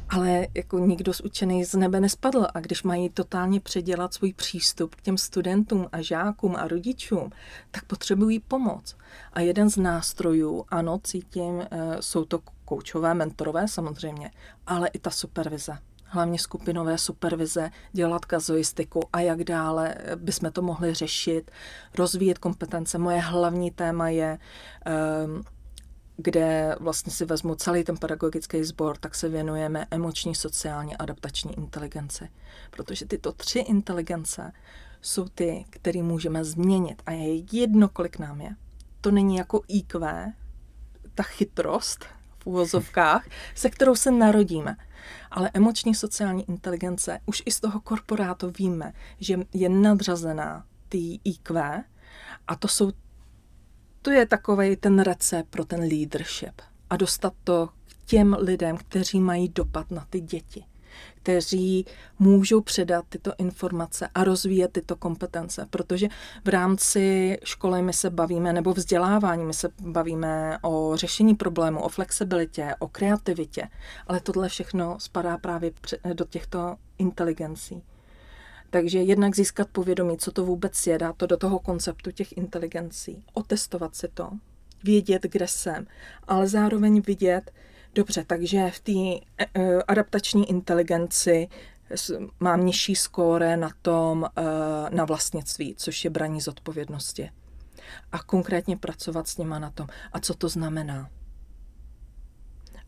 ale 0.09 0.47
jako 0.55 0.79
nikdo 0.79 1.13
z 1.13 1.21
učený 1.21 1.65
z 1.65 1.73
nebe 1.73 1.99
nespadl 1.99 2.47
a 2.53 2.59
když 2.59 2.83
mají 2.83 3.09
totálně 3.09 3.59
předělat 3.59 4.13
svůj 4.13 4.33
přístup 4.33 4.95
k 4.95 5.01
těm 5.01 5.17
studentům 5.17 5.87
a 5.91 6.01
žákům 6.01 6.55
a 6.55 6.67
rodičům, 6.67 7.29
tak 7.71 7.85
potřebují 7.85 8.39
pomoc. 8.39 8.95
A 9.33 9.39
jeden 9.39 9.69
z 9.69 9.77
nástrojů, 9.77 10.65
ano, 10.69 10.99
cítím, 11.03 11.61
eh, 11.61 11.97
jsou 11.99 12.25
to 12.25 12.39
koučové, 12.65 13.13
mentorové 13.13 13.67
samozřejmě, 13.67 14.31
ale 14.67 14.87
i 14.87 14.99
ta 14.99 15.09
supervize 15.09 15.77
hlavně 16.09 16.39
skupinové 16.39 16.97
supervize, 16.97 17.69
dělat 17.91 18.25
kazuistiku 18.25 18.99
a 19.13 19.19
jak 19.19 19.43
dále 19.43 19.95
eh, 19.97 20.15
bychom 20.15 20.51
to 20.51 20.61
mohli 20.61 20.93
řešit, 20.93 21.51
rozvíjet 21.97 22.37
kompetence. 22.37 22.97
Moje 22.97 23.19
hlavní 23.19 23.71
téma 23.71 24.09
je 24.09 24.39
um, 25.25 25.43
kde 26.21 26.75
vlastně 26.79 27.11
si 27.11 27.25
vezmu 27.25 27.55
celý 27.55 27.83
ten 27.83 27.97
pedagogický 27.97 28.63
sbor, 28.63 28.97
tak 28.97 29.15
se 29.15 29.29
věnujeme 29.29 29.87
emoční, 29.91 30.35
sociální, 30.35 30.97
adaptační 30.97 31.57
inteligenci. 31.57 32.29
Protože 32.71 33.05
tyto 33.05 33.31
tři 33.31 33.59
inteligence 33.59 34.51
jsou 35.01 35.25
ty, 35.29 35.65
které 35.69 36.03
můžeme 36.03 36.45
změnit 36.45 37.01
a 37.05 37.11
je 37.11 37.35
jedno, 37.51 37.89
kolik 37.89 38.19
nám 38.19 38.41
je. 38.41 38.55
To 39.01 39.11
není 39.11 39.35
jako 39.35 39.61
IQ, 39.67 40.33
ta 41.15 41.23
chytrost 41.23 42.05
v 42.39 42.47
uvozovkách, 42.47 43.27
se 43.55 43.69
kterou 43.69 43.95
se 43.95 44.11
narodíme. 44.11 44.75
Ale 45.31 45.51
emoční 45.53 45.95
sociální 45.95 46.49
inteligence, 46.49 47.19
už 47.25 47.43
i 47.45 47.51
z 47.51 47.59
toho 47.59 47.81
korporátu 47.81 48.53
víme, 48.57 48.93
že 49.19 49.39
je 49.53 49.69
nadřazená 49.69 50.65
tý 50.89 51.19
IQ 51.23 51.83
a 52.47 52.55
to 52.55 52.67
jsou 52.67 52.91
to 54.01 54.11
je 54.11 54.25
takový 54.25 54.75
ten 54.75 54.99
recept 54.99 55.49
pro 55.49 55.65
ten 55.65 55.79
leadership 55.79 56.61
a 56.89 56.97
dostat 56.97 57.33
to 57.43 57.69
k 57.87 58.05
těm 58.05 58.37
lidem, 58.39 58.77
kteří 58.77 59.19
mají 59.19 59.49
dopad 59.49 59.91
na 59.91 60.05
ty 60.09 60.21
děti 60.21 60.65
kteří 61.23 61.85
můžou 62.19 62.61
předat 62.61 63.05
tyto 63.09 63.33
informace 63.37 64.09
a 64.15 64.23
rozvíjet 64.23 64.71
tyto 64.71 64.95
kompetence, 64.95 65.67
protože 65.69 66.07
v 66.45 66.49
rámci 66.49 67.37
školy 67.43 67.81
my 67.81 67.93
se 67.93 68.09
bavíme, 68.09 68.53
nebo 68.53 68.73
vzdělávání, 68.73 69.45
my 69.45 69.53
se 69.53 69.69
bavíme 69.81 70.57
o 70.61 70.91
řešení 70.95 71.35
problému, 71.35 71.81
o 71.81 71.89
flexibilitě, 71.89 72.75
o 72.79 72.87
kreativitě, 72.87 73.69
ale 74.07 74.19
tohle 74.19 74.49
všechno 74.49 74.99
spadá 74.99 75.37
právě 75.37 75.71
do 76.13 76.25
těchto 76.25 76.75
inteligencí. 76.97 77.83
Takže 78.69 78.99
jednak 78.99 79.35
získat 79.35 79.69
povědomí, 79.71 80.17
co 80.17 80.31
to 80.31 80.45
vůbec 80.45 80.87
je, 80.87 80.97
dát 80.97 81.15
to 81.17 81.25
do 81.27 81.37
toho 81.37 81.59
konceptu 81.59 82.11
těch 82.11 82.37
inteligencí, 82.37 83.23
otestovat 83.33 83.95
si 83.95 84.07
to, 84.07 84.29
vědět, 84.83 85.23
kde 85.23 85.47
jsem, 85.47 85.87
ale 86.27 86.47
zároveň 86.47 87.01
vidět, 87.01 87.51
dobře, 87.95 88.23
takže 88.27 88.71
v 88.71 88.79
té 88.79 88.91
e, 88.91 89.45
e, 89.53 89.83
adaptační 89.83 90.49
inteligenci 90.49 91.47
mám 92.39 92.65
nižší 92.65 92.95
skóre 92.95 93.57
na 93.57 93.69
tom, 93.81 94.25
e, 94.25 94.41
na 94.95 95.05
vlastnictví, 95.05 95.75
což 95.77 96.03
je 96.03 96.09
braní 96.09 96.41
zodpovědnosti. 96.41 97.31
A 98.11 98.23
konkrétně 98.23 98.77
pracovat 98.77 99.27
s 99.27 99.37
nima 99.37 99.59
na 99.59 99.71
tom. 99.71 99.87
A 100.13 100.19
co 100.19 100.33
to 100.33 100.49
znamená? 100.49 101.09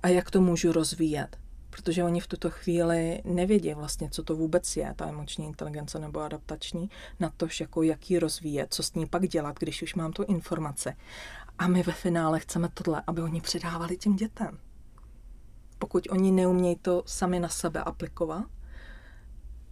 A 0.03 0.07
jak 0.07 0.31
to 0.31 0.41
můžu 0.41 0.71
rozvíjet? 0.71 1.40
Protože 1.71 2.03
oni 2.03 2.19
v 2.19 2.27
tuto 2.27 2.49
chvíli 2.49 3.21
nevědí 3.25 3.73
vlastně, 3.73 4.09
co 4.09 4.23
to 4.23 4.35
vůbec 4.35 4.77
je, 4.77 4.93
ta 4.95 5.07
emoční 5.07 5.45
inteligence 5.45 5.99
nebo 5.99 6.19
adaptační, 6.19 6.89
na 7.19 7.29
to, 7.37 7.47
jako 7.59 7.83
jak 7.83 8.11
ji 8.11 8.19
rozvíjet, 8.19 8.73
co 8.73 8.83
s 8.83 8.93
ní 8.93 9.05
pak 9.05 9.27
dělat, 9.27 9.59
když 9.59 9.81
už 9.81 9.95
mám 9.95 10.13
tu 10.13 10.23
informaci. 10.23 10.93
A 11.57 11.67
my 11.67 11.83
ve 11.83 11.93
finále 11.93 12.39
chceme 12.39 12.69
tohle, 12.73 13.03
aby 13.07 13.21
oni 13.21 13.41
předávali 13.41 13.97
těm 13.97 14.15
dětem. 14.15 14.57
Pokud 15.79 16.07
oni 16.11 16.31
neumějí 16.31 16.75
to 16.75 17.03
sami 17.05 17.39
na 17.39 17.49
sebe 17.49 17.83
aplikovat, 17.83 18.45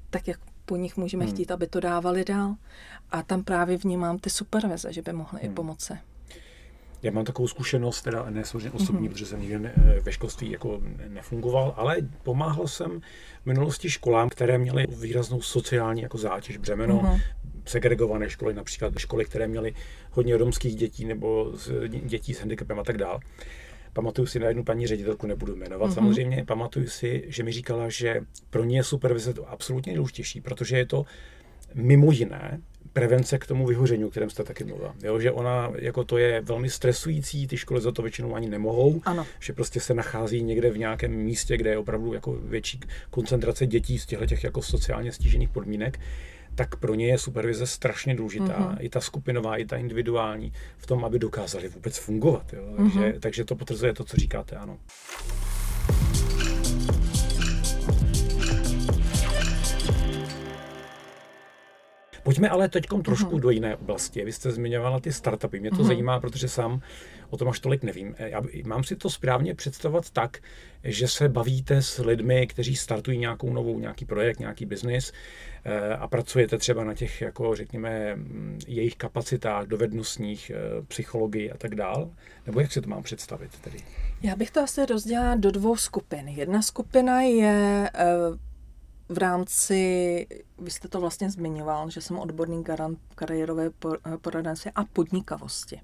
tak 0.09 0.27
jak 0.27 0.39
po 0.65 0.75
nich 0.75 0.97
můžeme 0.97 1.25
hmm. 1.25 1.33
chtít, 1.33 1.51
aby 1.51 1.67
to 1.67 1.79
dávali 1.79 2.25
dál. 2.25 2.55
A 3.12 3.23
tam 3.23 3.43
právě 3.43 3.77
vnímám 3.77 4.17
ty 4.17 4.29
supervize, 4.29 4.93
že 4.93 5.01
by 5.01 5.13
mohly 5.13 5.41
hmm. 5.41 5.51
i 5.51 5.55
pomoci. 5.55 5.93
Já 7.03 7.12
mám 7.12 7.25
takovou 7.25 7.47
zkušenost, 7.47 8.01
teda 8.01 8.29
ne 8.29 8.45
samozřejmě 8.45 8.71
osobní, 8.71 9.07
mm-hmm. 9.07 9.12
protože 9.12 9.25
jsem 9.25 9.41
nikdy 9.41 9.59
ne, 9.59 9.73
ve 10.01 10.12
školství 10.12 10.51
jako 10.51 10.81
nefungoval, 11.07 11.73
ale 11.77 11.97
pomáhal 12.23 12.67
jsem 12.67 13.01
v 13.43 13.45
minulosti 13.45 13.89
školám, 13.89 14.29
které 14.29 14.57
měly 14.57 14.88
výraznou 14.88 15.41
sociální 15.41 16.01
jako 16.01 16.17
zátěž, 16.17 16.57
břemeno, 16.57 17.01
mm-hmm. 17.01 17.21
segregované 17.65 18.29
školy, 18.29 18.53
například 18.53 18.97
školy, 18.97 19.25
které 19.25 19.47
měly 19.47 19.73
hodně 20.12 20.38
romských 20.38 20.75
dětí 20.75 21.05
nebo 21.05 21.53
dětí 22.03 22.33
s 22.33 22.39
handicapem 22.39 22.79
a 22.79 22.83
tak 22.83 22.97
dále. 22.97 23.19
Pamatuju 23.93 24.27
si 24.27 24.39
na 24.39 24.47
jednu 24.47 24.63
paní 24.63 24.88
ředitelku, 24.88 25.27
nebudu 25.27 25.55
jmenovat 25.55 25.89
mm-hmm. 25.89 25.93
samozřejmě, 25.93 26.45
pamatuju 26.45 26.88
si, 26.88 27.23
že 27.27 27.43
mi 27.43 27.51
říkala, 27.51 27.89
že 27.89 28.21
pro 28.49 28.63
ně 28.63 28.79
je 28.79 28.83
supervize 28.83 29.33
to 29.33 29.49
absolutně 29.49 29.89
nejdůležitější, 29.89 30.41
protože 30.41 30.77
je 30.77 30.85
to 30.85 31.05
mimo 31.73 32.12
jiné 32.12 32.62
prevence 32.93 33.38
k 33.38 33.45
tomu 33.45 33.67
vyhoření, 33.67 34.06
o 34.06 34.10
kterém 34.10 34.30
jste 34.30 34.43
taky 34.43 34.63
mluvila. 34.63 34.95
Jo, 35.04 35.19
že 35.19 35.32
ona, 35.32 35.71
jako 35.75 36.04
to 36.04 36.17
je 36.17 36.41
velmi 36.41 36.69
stresující, 36.69 37.47
ty 37.47 37.58
školy 37.58 37.82
za 37.82 37.91
to 37.91 38.02
většinou 38.02 38.36
ani 38.36 38.49
nemohou, 38.49 39.02
ano. 39.06 39.25
že 39.39 39.54
prostě 39.54 39.80
se 39.80 39.93
nachází 39.93 40.43
někde 40.43 40.71
v 40.71 40.78
nějakém 40.78 41.12
místě, 41.12 41.58
kde 41.58 41.69
je 41.69 41.78
opravdu 41.78 42.13
jako 42.13 42.32
větší 42.32 42.80
koncentrace 43.10 43.67
dětí 43.67 43.99
z 43.99 44.06
těchto 44.06 44.25
těch 44.25 44.43
jako 44.43 44.62
sociálně 44.62 45.12
stížených 45.12 45.49
podmínek 45.49 45.99
tak 46.56 46.75
pro 46.75 46.95
ně 46.95 47.08
je 47.08 47.17
supervize 47.17 47.67
strašně 47.67 48.15
důležitá. 48.15 48.45
Mm-hmm. 48.45 48.78
I 48.80 48.89
ta 48.89 49.02
skupinová, 49.02 49.58
i 49.58 49.65
ta 49.65 49.78
individuální, 49.78 50.54
v 50.78 50.86
tom, 50.86 51.06
aby 51.06 51.19
dokázali 51.19 51.67
vůbec 51.67 51.97
fungovat. 51.97 52.54
Jo. 52.54 52.63
Takže, 52.78 52.99
mm-hmm. 52.99 53.19
takže 53.19 53.45
to 53.45 53.56
potvrzuje 53.56 53.93
to, 53.93 54.04
co 54.04 54.17
říkáte, 54.17 54.56
ano. 54.56 54.78
Pojďme 62.30 62.50
ale 62.50 62.70
teď 62.70 62.86
trošku 63.04 63.38
mm-hmm. 63.38 63.39
do 63.39 63.50
jiné 63.50 63.76
oblasti. 63.76 64.26
Vy 64.26 64.32
jste 64.32 64.52
zmiňovala 64.52 65.00
ty 65.00 65.13
startupy. 65.13 65.60
Mě 65.60 65.70
to 65.70 65.76
mm-hmm. 65.76 65.88
zajímá, 65.88 66.20
protože 66.20 66.48
sám 66.48 66.82
o 67.30 67.38
tom 67.38 67.48
až 67.48 67.60
tolik 67.60 67.84
nevím. 67.84 68.15
Já 68.20 68.42
mám 68.65 68.84
si 68.84 68.96
to 68.96 69.10
správně 69.10 69.56
představovat 69.56 70.10
tak, 70.10 70.38
že 70.84 71.08
se 71.08 71.30
bavíte 71.30 71.82
s 71.82 72.04
lidmi, 72.04 72.48
kteří 72.48 72.76
startují 72.76 73.18
nějakou 73.18 73.54
novou, 73.54 73.80
nějaký 73.80 74.06
projekt, 74.06 74.39
nějaký 74.39 74.65
biznis 74.65 75.13
e, 75.65 75.96
a 75.96 76.08
pracujete 76.08 76.58
třeba 76.58 76.84
na 76.84 76.94
těch, 76.94 77.22
jako 77.22 77.56
řekněme, 77.56 78.18
jejich 78.68 78.96
kapacitách, 78.96 79.68
dovednostních, 79.68 80.50
e, 80.50 80.56
psychologii 80.88 81.52
a 81.52 81.58
tak 81.58 81.76
dál? 81.76 82.12
Nebo 82.46 82.60
jak 82.60 82.72
si 82.72 82.82
to 82.82 82.89
mám 82.89 83.04
představit 83.04 83.52
tedy? 83.62 83.78
Já 84.22 84.36
bych 84.36 84.52
to 84.52 84.62
asi 84.62 84.86
rozdělila 84.86 85.36
do 85.36 85.52
dvou 85.52 85.76
skupin. 85.76 86.28
Jedna 86.28 86.62
skupina 86.62 87.22
je 87.22 87.89
v 89.10 89.17
rámci, 89.17 90.28
vy 90.58 90.72
jste 90.72 90.88
to 90.88 91.02
vlastně 91.02 91.30
zmiňoval, 91.30 91.89
že 91.89 92.02
jsem 92.02 92.19
odborný 92.19 92.63
garant 92.63 93.00
kariérové 93.15 93.69
poradenství 94.22 94.72
a 94.76 94.84
podnikavosti. 94.84 95.82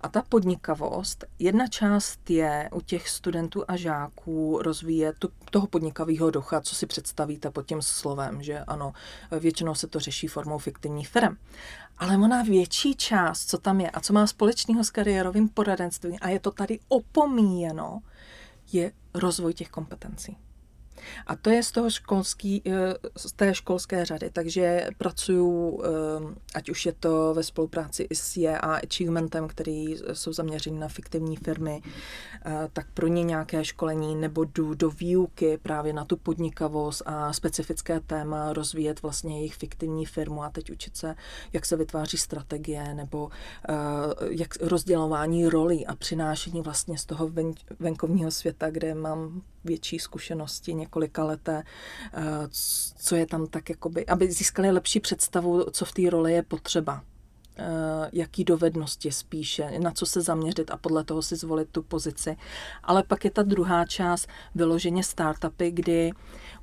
A 0.00 0.08
ta 0.08 0.22
podnikavost, 0.22 1.24
jedna 1.38 1.66
část 1.66 2.30
je 2.30 2.70
u 2.72 2.80
těch 2.80 3.08
studentů 3.08 3.64
a 3.68 3.76
žáků 3.76 4.58
rozvíjet 4.62 5.16
tu, 5.18 5.28
toho 5.50 5.66
podnikavého 5.66 6.30
ducha, 6.30 6.60
co 6.60 6.74
si 6.74 6.86
představíte 6.86 7.50
pod 7.50 7.66
tím 7.66 7.82
slovem, 7.82 8.42
že 8.42 8.58
ano, 8.58 8.92
většinou 9.40 9.74
se 9.74 9.86
to 9.86 10.00
řeší 10.00 10.26
formou 10.26 10.58
fiktivních 10.58 11.08
firm. 11.08 11.36
Ale 11.98 12.16
ona 12.16 12.42
větší 12.42 12.94
část, 12.94 13.46
co 13.46 13.58
tam 13.58 13.80
je 13.80 13.90
a 13.90 14.00
co 14.00 14.12
má 14.12 14.26
společného 14.26 14.84
s 14.84 14.90
kariérovým 14.90 15.48
poradenstvím, 15.48 16.16
a 16.20 16.28
je 16.28 16.40
to 16.40 16.50
tady 16.50 16.78
opomíjeno, 16.88 18.00
je 18.72 18.92
rozvoj 19.14 19.54
těch 19.54 19.68
kompetencí. 19.68 20.36
A 21.26 21.36
to 21.36 21.50
je 21.50 21.62
z, 21.62 21.70
toho 21.70 21.90
školský, 21.90 22.62
eh, 22.66 22.94
z 23.16 23.32
té 23.32 23.54
školské 23.54 24.04
řady, 24.04 24.30
takže 24.30 24.86
pracuju, 24.98 25.82
eh, 25.84 25.88
ať 26.54 26.70
už 26.70 26.86
je 26.86 26.92
to 26.92 27.34
ve 27.34 27.42
spolupráci 27.42 28.02
i 28.10 28.14
s 28.14 28.36
JA 28.36 28.58
Achievementem, 28.58 29.48
který 29.48 29.96
jsou 30.12 30.32
zaměření 30.32 30.78
na 30.78 30.88
fiktivní 30.88 31.36
firmy, 31.36 31.82
eh, 31.84 32.68
tak 32.72 32.86
pro 32.94 33.06
ně 33.06 33.24
nějaké 33.24 33.64
školení 33.64 34.16
nebo 34.16 34.44
jdu 34.44 34.74
do 34.74 34.90
výuky 34.90 35.58
právě 35.62 35.92
na 35.92 36.04
tu 36.04 36.16
podnikavost 36.16 37.02
a 37.06 37.32
specifické 37.32 38.00
téma 38.00 38.52
rozvíjet 38.52 39.02
vlastně 39.02 39.38
jejich 39.38 39.54
fiktivní 39.54 40.06
firmu 40.06 40.42
a 40.42 40.50
teď 40.50 40.70
učit 40.70 40.96
se, 40.96 41.14
jak 41.52 41.66
se 41.66 41.76
vytváří 41.76 42.18
strategie 42.18 42.94
nebo 42.94 43.30
jak 44.30 44.56
rozdělování 44.60 45.46
rolí 45.46 45.86
a 45.86 45.94
přinášení 45.94 46.62
vlastně 46.62 46.98
z 46.98 47.04
toho 47.04 47.28
ven, 47.28 47.52
venkovního 47.78 48.30
světa, 48.30 48.70
kde 48.70 48.94
mám 48.94 49.42
větší 49.64 49.98
zkušenosti 49.98 50.74
několika 50.74 51.24
leté, 51.24 51.62
eh, 52.12 52.22
co 52.96 53.16
je 53.16 53.26
tam 53.26 53.46
tak, 53.46 53.70
jakoby, 53.70 54.06
aby 54.06 54.32
získali 54.32 54.70
lepší 54.70 55.00
představu, 55.00 55.64
co 55.70 55.84
v 55.84 55.92
té 55.92 56.10
roli 56.10 56.32
je 56.32 56.42
potřeba 56.42 57.02
eh, 57.56 58.10
jaký 58.12 58.44
dovednosti 58.44 59.12
spíše, 59.12 59.78
na 59.78 59.90
co 59.90 60.06
se 60.06 60.20
zaměřit 60.20 60.70
a 60.70 60.76
podle 60.76 61.04
toho 61.04 61.22
si 61.22 61.36
zvolit 61.36 61.68
tu 61.72 61.82
pozici. 61.82 62.36
Ale 62.82 63.02
pak 63.02 63.24
je 63.24 63.30
ta 63.30 63.42
druhá 63.42 63.86
část 63.86 64.28
vyloženě 64.54 65.04
startupy, 65.04 65.70
kdy 65.70 66.12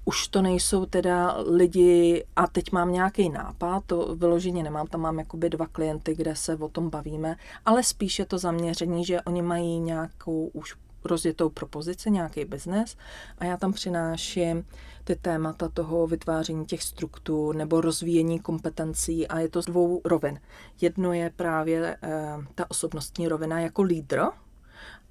už 0.05 0.27
to 0.27 0.41
nejsou 0.41 0.85
teda 0.85 1.37
lidi 1.37 2.25
a 2.35 2.47
teď 2.47 2.71
mám 2.71 2.91
nějaký 2.91 3.29
nápad, 3.29 3.83
to 3.85 4.15
vyloženě 4.15 4.63
nemám, 4.63 4.87
tam 4.87 5.01
mám 5.01 5.19
jakoby 5.19 5.49
dva 5.49 5.67
klienty, 5.67 6.15
kde 6.15 6.35
se 6.35 6.55
o 6.55 6.69
tom 6.69 6.89
bavíme, 6.89 7.35
ale 7.65 7.83
spíše 7.83 8.25
to 8.25 8.37
zaměření, 8.37 9.05
že 9.05 9.21
oni 9.21 9.41
mají 9.41 9.79
nějakou 9.79 10.47
už 10.53 10.75
rozjetou 11.07 11.49
propozici, 11.49 12.11
nějaký 12.11 12.45
biznes 12.45 12.97
a 13.37 13.45
já 13.45 13.57
tam 13.57 13.73
přináším 13.73 14.65
ty 15.03 15.15
témata 15.15 15.69
toho 15.69 16.07
vytváření 16.07 16.65
těch 16.65 16.83
struktur 16.83 17.55
nebo 17.55 17.81
rozvíjení 17.81 18.39
kompetencí 18.39 19.27
a 19.27 19.39
je 19.39 19.49
to 19.49 19.61
z 19.61 19.65
dvou 19.65 20.01
rovin. 20.05 20.39
Jedno 20.81 21.13
je 21.13 21.31
právě 21.35 21.97
eh, 22.01 22.37
ta 22.55 22.71
osobnostní 22.71 23.27
rovina 23.27 23.59
jako 23.59 23.81
lídr, 23.81 24.21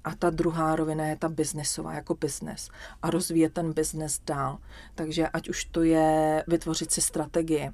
a 0.03 0.15
ta 0.15 0.29
druhá 0.29 0.75
rovina 0.75 1.05
je 1.05 1.15
ta 1.15 1.29
biznesová, 1.29 1.93
jako 1.93 2.15
biznes. 2.15 2.69
A 3.01 3.09
rozvíjet 3.09 3.53
ten 3.53 3.73
biznes 3.73 4.21
dál. 4.25 4.57
Takže 4.95 5.27
ať 5.27 5.49
už 5.49 5.65
to 5.65 5.83
je 5.83 6.43
vytvořit 6.47 6.91
si 6.91 7.01
strategii, 7.01 7.71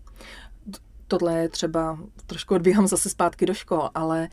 tohle 1.08 1.34
je 1.34 1.50
třeba, 1.50 2.00
trošku 2.26 2.56
odbíhám 2.56 2.88
zase 2.88 3.10
zpátky 3.10 3.46
do 3.46 3.54
škol, 3.54 3.90
ale 3.96 4.30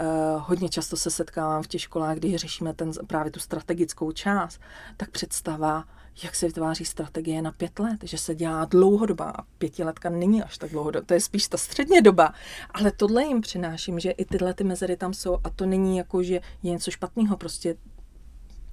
uh, 0.00 0.06
hodně 0.46 0.68
často 0.68 0.96
se 0.96 1.10
setkávám 1.10 1.62
v 1.62 1.68
těch 1.68 1.80
školách, 1.80 2.16
kdy 2.16 2.38
řešíme 2.38 2.74
ten, 2.74 2.92
právě 3.06 3.32
tu 3.32 3.40
strategickou 3.40 4.12
část, 4.12 4.60
tak 4.96 5.10
představa, 5.10 5.84
jak 6.22 6.34
se 6.34 6.46
vytváří 6.46 6.84
strategie 6.84 7.42
na 7.42 7.52
pět 7.52 7.78
let, 7.78 7.98
že 8.02 8.18
se 8.18 8.34
dělá 8.34 8.64
dlouhodoba 8.64 9.30
a 9.30 9.42
pětiletka 9.58 10.10
není 10.10 10.42
až 10.42 10.58
tak 10.58 10.70
dlouhodoba, 10.70 11.06
to 11.06 11.14
je 11.14 11.20
spíš 11.20 11.48
ta 11.48 11.56
středně 11.56 12.02
doba, 12.02 12.32
ale 12.70 12.92
tohle 12.92 13.24
jim 13.24 13.40
přináším, 13.40 14.00
že 14.00 14.10
i 14.10 14.24
tyhle 14.24 14.54
ty 14.54 14.64
mezery 14.64 14.96
tam 14.96 15.14
jsou 15.14 15.38
a 15.44 15.50
to 15.50 15.66
není 15.66 15.96
jako, 15.96 16.22
že 16.22 16.34
je 16.34 16.70
něco 16.70 16.90
špatného, 16.90 17.36
prostě 17.36 17.76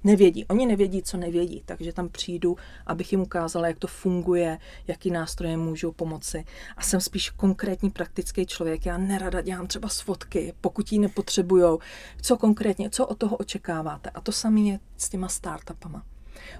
nevědí. 0.04 0.44
Oni 0.44 0.66
nevědí, 0.66 1.02
co 1.02 1.16
nevědí, 1.16 1.62
takže 1.66 1.92
tam 1.92 2.08
přijdu, 2.08 2.56
abych 2.86 3.12
jim 3.12 3.20
ukázala, 3.20 3.66
jak 3.68 3.78
to 3.78 3.86
funguje, 3.86 4.58
jaký 4.86 5.10
nástroje 5.10 5.56
můžou 5.56 5.92
pomoci. 5.92 6.44
A 6.76 6.82
jsem 6.82 7.00
spíš 7.00 7.30
konkrétní 7.30 7.90
praktický 7.90 8.46
člověk. 8.46 8.86
Já 8.86 8.98
nerada 8.98 9.40
dělám 9.40 9.66
třeba 9.66 9.88
svodky, 9.88 10.54
pokud 10.60 10.92
ji 10.92 10.98
nepotřebujou. 10.98 11.78
Co 12.22 12.36
konkrétně, 12.36 12.90
co 12.90 13.06
od 13.06 13.18
toho 13.18 13.36
očekáváte? 13.36 14.10
A 14.10 14.20
to 14.20 14.32
samé 14.32 14.60
je 14.60 14.78
s 14.96 15.08
těma 15.08 15.28
startupama. 15.28 16.04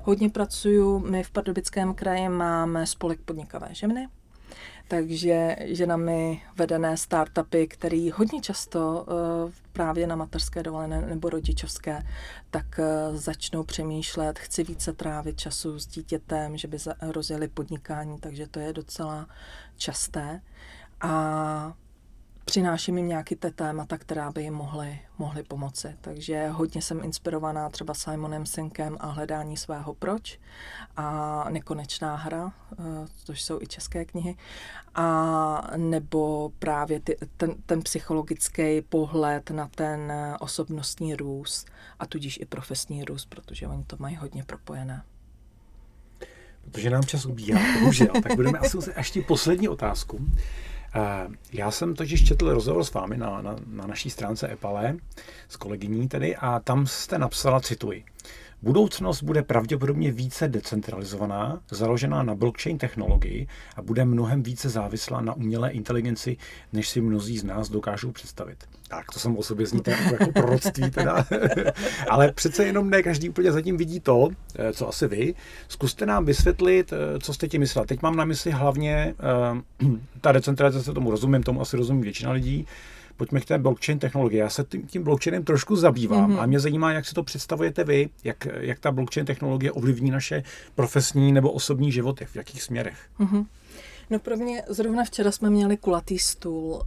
Hodně 0.02 0.30
pracuju, 0.30 0.98
my 0.98 1.22
v 1.22 1.30
Pardubickém 1.30 1.94
kraji 1.94 2.28
máme 2.28 2.86
spolek 2.86 3.20
podnikavé 3.20 3.68
ženy, 3.72 4.08
takže 4.88 5.56
ženami 5.60 6.42
vedené 6.56 6.96
startupy, 6.96 7.66
které 7.66 8.10
hodně 8.14 8.40
často 8.40 9.06
uh, 9.08 9.52
právě 9.72 10.06
na 10.06 10.16
mateřské 10.16 10.62
dovolené 10.62 11.00
nebo 11.00 11.30
rodičovské, 11.30 12.02
tak 12.50 12.66
uh, 12.78 13.16
začnou 13.16 13.62
přemýšlet, 13.62 14.38
chci 14.38 14.64
více 14.64 14.92
trávit 14.92 15.36
času 15.36 15.78
s 15.78 15.86
dítětem, 15.86 16.56
že 16.56 16.68
by 16.68 16.78
rozjeli 17.00 17.48
podnikání, 17.48 18.18
takže 18.18 18.46
to 18.46 18.60
je 18.60 18.72
docela 18.72 19.26
časté. 19.76 20.40
A 21.00 21.74
přináším 22.44 22.96
jim 22.96 23.08
nějaký 23.08 23.36
ty 23.36 23.50
témata, 23.50 23.98
která 23.98 24.32
by 24.32 24.42
jim 24.42 24.54
mohly, 24.54 25.00
mohly 25.18 25.42
pomoci. 25.42 25.96
Takže 26.00 26.48
hodně 26.48 26.82
jsem 26.82 27.04
inspirovaná 27.04 27.68
třeba 27.68 27.94
Simonem 27.94 28.46
Sinkem 28.46 28.96
a 29.00 29.06
hledání 29.06 29.56
svého 29.56 29.94
proč 29.94 30.40
a 30.96 31.46
nekonečná 31.50 32.16
hra, 32.16 32.52
eh, 32.72 32.82
což 33.24 33.42
jsou 33.42 33.62
i 33.62 33.66
české 33.66 34.04
knihy, 34.04 34.36
a 34.94 35.70
nebo 35.76 36.52
právě 36.58 37.00
ty, 37.00 37.16
ten, 37.36 37.54
ten 37.66 37.82
psychologický 37.82 38.80
pohled 38.80 39.50
na 39.50 39.68
ten 39.68 40.12
osobnostní 40.40 41.14
růst 41.14 41.70
a 41.98 42.06
tudíž 42.06 42.38
i 42.42 42.44
profesní 42.44 43.04
růst, 43.04 43.26
protože 43.26 43.66
oni 43.66 43.84
to 43.84 43.96
mají 43.98 44.16
hodně 44.16 44.44
propojené. 44.44 45.02
Protože 46.64 46.90
nám 46.90 47.04
čas 47.04 47.26
ubíhá, 47.26 47.60
bohužel, 47.80 48.08
tak 48.22 48.34
budeme 48.36 48.58
asi 48.58 48.76
ještě 48.96 49.22
poslední 49.22 49.68
otázku. 49.68 50.26
Já 51.52 51.70
jsem 51.70 51.94
totiž 51.94 52.24
četl 52.24 52.54
rozhovor 52.54 52.84
s 52.84 52.92
vámi 52.92 53.16
na, 53.16 53.42
na, 53.42 53.56
na 53.66 53.86
naší 53.86 54.10
stránce 54.10 54.52
Epale 54.52 54.96
s 55.48 55.56
kolegyní 55.56 56.08
tedy 56.08 56.36
a 56.36 56.60
tam 56.60 56.86
jste 56.86 57.18
napsala, 57.18 57.60
cituji, 57.60 58.04
Budoucnost 58.62 59.22
bude 59.22 59.42
pravděpodobně 59.42 60.12
více 60.12 60.48
decentralizovaná, 60.48 61.60
založená 61.70 62.22
na 62.22 62.34
blockchain 62.34 62.78
technologii 62.78 63.46
a 63.76 63.82
bude 63.82 64.04
mnohem 64.04 64.42
více 64.42 64.68
závislá 64.68 65.20
na 65.20 65.32
umělé 65.32 65.70
inteligenci, 65.70 66.36
než 66.72 66.88
si 66.88 67.00
mnozí 67.00 67.38
z 67.38 67.44
nás 67.44 67.68
dokážou 67.68 68.12
představit. 68.12 68.56
Tak, 68.88 69.06
to 69.12 69.18
jsem 69.18 69.36
o 69.36 69.42
sobě 69.42 69.66
zní 69.66 69.80
jako, 69.86 70.14
jako 70.20 70.32
proroctví 70.32 70.90
teda. 70.90 71.26
Ale 72.10 72.32
přece 72.32 72.64
jenom 72.64 72.90
ne 72.90 73.02
každý 73.02 73.28
úplně 73.28 73.52
zatím 73.52 73.76
vidí 73.76 74.00
to, 74.00 74.28
eh, 74.54 74.72
co 74.72 74.88
asi 74.88 75.08
vy. 75.08 75.34
Zkuste 75.68 76.06
nám 76.06 76.24
vysvětlit, 76.24 76.92
eh, 76.92 77.18
co 77.20 77.34
jste 77.34 77.48
tím 77.48 77.60
myslel. 77.60 77.84
Teď 77.84 78.02
mám 78.02 78.16
na 78.16 78.24
mysli 78.24 78.50
hlavně 78.50 79.14
uh, 79.82 79.98
ta 80.20 80.32
decentralizace, 80.32 80.92
tomu 80.92 81.10
rozumím, 81.10 81.42
tomu 81.42 81.60
asi 81.60 81.76
rozumí 81.76 82.02
většina 82.02 82.32
lidí, 82.32 82.66
pojďme 83.16 83.40
k 83.40 83.44
té 83.44 83.58
blockchain 83.58 83.98
technologii. 83.98 84.38
Já 84.38 84.50
se 84.50 84.64
tím, 84.64 84.86
tím 84.86 85.04
blockchainem 85.04 85.44
trošku 85.44 85.76
zabývám 85.76 86.32
mm-hmm. 86.32 86.40
a 86.40 86.46
mě 86.46 86.60
zajímá, 86.60 86.92
jak 86.92 87.06
si 87.06 87.14
to 87.14 87.22
představujete 87.22 87.84
vy, 87.84 88.10
jak, 88.24 88.46
jak 88.60 88.78
ta 88.78 88.92
blockchain 88.92 89.26
technologie 89.26 89.72
ovlivní 89.72 90.10
naše 90.10 90.42
profesní 90.74 91.32
nebo 91.32 91.52
osobní 91.52 91.92
životy, 91.92 92.24
v 92.24 92.36
jakých 92.36 92.62
směrech. 92.62 92.98
Mm-hmm. 93.20 93.46
No 94.10 94.18
pro 94.18 94.36
mě 94.36 94.62
zrovna 94.68 95.04
včera 95.04 95.32
jsme 95.32 95.50
měli 95.50 95.76
kulatý 95.76 96.18
stůl 96.18 96.72
uh, 96.72 96.82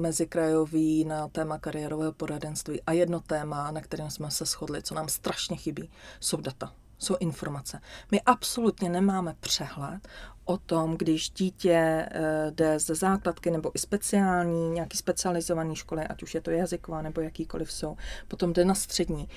mezikrajový 0.00 1.04
na 1.04 1.28
téma 1.28 1.58
kariérového 1.58 2.12
poradenství 2.12 2.82
a 2.82 2.92
jedno 2.92 3.20
téma, 3.20 3.70
na 3.70 3.80
kterém 3.80 4.10
jsme 4.10 4.30
se 4.30 4.44
shodli, 4.44 4.82
co 4.82 4.94
nám 4.94 5.08
strašně 5.08 5.56
chybí, 5.56 5.90
jsou 6.20 6.36
data 6.40 6.72
jsou 6.98 7.16
informace. 7.20 7.80
My 8.10 8.20
absolutně 8.20 8.88
nemáme 8.88 9.34
přehled 9.40 10.08
o 10.48 10.56
tom, 10.56 10.96
když 10.96 11.30
dítě 11.30 11.74
eh, 12.10 12.50
jde 12.50 12.78
ze 12.78 12.94
základky 12.94 13.50
nebo 13.50 13.70
i 13.74 13.78
speciální, 13.78 14.70
nějaký 14.70 14.96
specializovaný 14.96 15.76
školy, 15.76 16.04
ať 16.04 16.22
už 16.22 16.34
je 16.34 16.40
to 16.40 16.50
jazyková 16.50 17.02
nebo 17.02 17.20
jakýkoliv 17.20 17.72
jsou, 17.72 17.96
potom 18.28 18.52
jde 18.52 18.64
na 18.64 18.74
střední. 18.74 19.28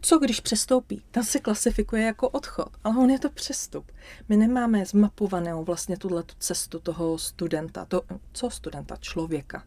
Co 0.00 0.18
když 0.18 0.40
přestoupí? 0.40 1.02
Tam 1.10 1.24
se 1.24 1.38
klasifikuje 1.38 2.02
jako 2.02 2.28
odchod, 2.28 2.68
ale 2.84 2.96
on 2.98 3.10
je 3.10 3.18
to 3.18 3.30
přestup. 3.30 3.92
My 4.28 4.36
nemáme 4.36 4.86
zmapovanou 4.86 5.64
vlastně 5.64 5.96
tuhle 5.96 6.24
cestu 6.38 6.78
toho 6.78 7.18
studenta, 7.18 7.84
to, 7.84 8.02
co 8.32 8.50
studenta, 8.50 8.96
člověka 8.96 9.64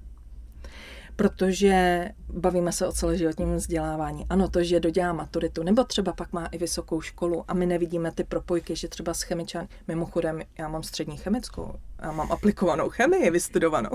protože 1.22 2.10
bavíme 2.30 2.72
se 2.72 2.88
o 2.88 2.92
celoživotním 2.92 3.56
vzdělávání. 3.56 4.26
Ano, 4.30 4.48
to, 4.48 4.64
že 4.64 4.80
dodělá 4.80 5.14
maturitu, 5.14 5.64
nebo 5.64 5.84
třeba 5.84 6.14
pak 6.14 6.34
má 6.34 6.46
i 6.46 6.58
vysokou 6.58 7.02
školu 7.02 7.46
a 7.48 7.54
my 7.54 7.66
nevidíme 7.66 8.12
ty 8.12 8.24
propojky, 8.24 8.76
že 8.76 8.88
třeba 8.88 9.14
s 9.14 9.22
chemičan, 9.22 9.68
mimochodem 9.88 10.42
já 10.58 10.68
mám 10.68 10.84
střední 10.84 11.18
chemickou, 11.18 11.74
já 12.02 12.12
mám 12.12 12.32
aplikovanou 12.32 12.90
chemii 12.90 13.32
vystudovanou. 13.32 13.90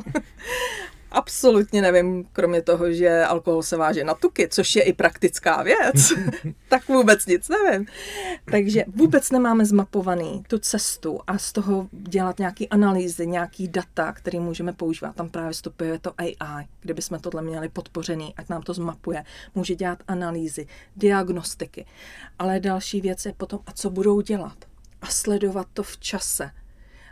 absolutně 1.17 1.83
nevím, 1.83 2.25
kromě 2.33 2.63
toho, 2.63 2.93
že 2.93 3.25
alkohol 3.25 3.63
se 3.63 3.77
váže 3.77 4.05
na 4.05 4.15
tuky, 4.15 4.49
což 4.49 4.77
je 4.77 4.83
i 4.83 4.93
praktická 4.93 5.63
věc, 5.63 6.13
tak 6.69 6.89
vůbec 6.89 7.27
nic 7.27 7.49
nevím. 7.49 7.87
Takže 8.45 8.85
vůbec 8.95 9.31
nemáme 9.31 9.67
zmapovaný 9.67 10.45
tu 10.49 10.59
cestu 10.59 11.21
a 11.27 11.39
z 11.39 11.53
toho 11.53 11.89
dělat 11.93 12.39
nějaký 12.39 12.69
analýzy, 12.69 13.27
nějaký 13.27 13.69
data, 13.69 14.13
které 14.13 14.41
můžeme 14.41 14.73
používat. 14.73 15.17
Tam 15.17 15.29
právě 15.29 15.53
vstupuje 15.53 15.99
to 15.99 16.13
AI, 16.19 16.67
kde 16.81 16.95
bychom 16.95 17.21
tohle 17.21 17.43
měli 17.43 17.69
podpořený, 17.69 18.35
ať 18.37 18.49
nám 18.49 18.63
to 18.63 18.75
zmapuje. 18.75 19.25
Může 19.55 19.75
dělat 19.75 19.99
analýzy, 20.09 20.67
diagnostiky. 20.97 21.87
Ale 22.39 22.61
další 22.61 23.01
věc 23.01 23.27
je 23.27 23.33
potom, 23.33 23.61
a 23.67 23.73
co 23.73 23.91
budou 23.91 24.21
dělat? 24.21 24.57
A 25.03 25.07
sledovat 25.07 25.67
to 25.73 25.83
v 25.83 25.99
čase 25.99 26.51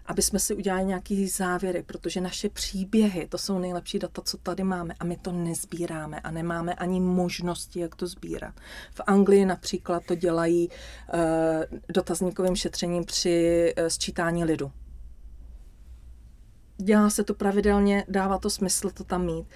aby 0.07 0.23
jsme 0.23 0.39
si 0.39 0.55
udělali 0.55 0.85
nějaký 0.85 1.29
závěry, 1.29 1.83
protože 1.83 2.21
naše 2.21 2.49
příběhy, 2.49 3.29
to 3.29 3.39
jsou 3.39 3.59
nejlepší 3.59 3.99
data, 3.99 4.23
co 4.23 4.37
tady 4.37 4.65
máme 4.65 4.95
a 5.01 5.05
my 5.05 5.17
to 5.17 5.33
nezbíráme 5.33 6.21
a 6.21 6.31
nemáme 6.31 6.75
ani 6.75 7.01
možnosti, 7.01 7.81
jak 7.81 7.95
to 7.95 8.07
sbírat. 8.07 8.55
V 8.95 9.01
Anglii 9.07 9.45
například 9.45 10.03
to 10.07 10.15
dělají 10.15 10.69
uh, 10.69 11.21
dotazníkovým 11.89 12.57
šetřením 12.57 13.05
při 13.05 13.75
uh, 13.79 13.87
sčítání 13.87 14.45
lidu. 14.45 14.73
Dělá 16.77 17.11
se 17.11 17.25
to 17.25 17.35
pravidelně, 17.35 18.05
dává 18.09 18.39
to 18.39 18.51
smysl 18.51 18.91
to 18.91 19.05
tam 19.05 19.27
mít. 19.27 19.47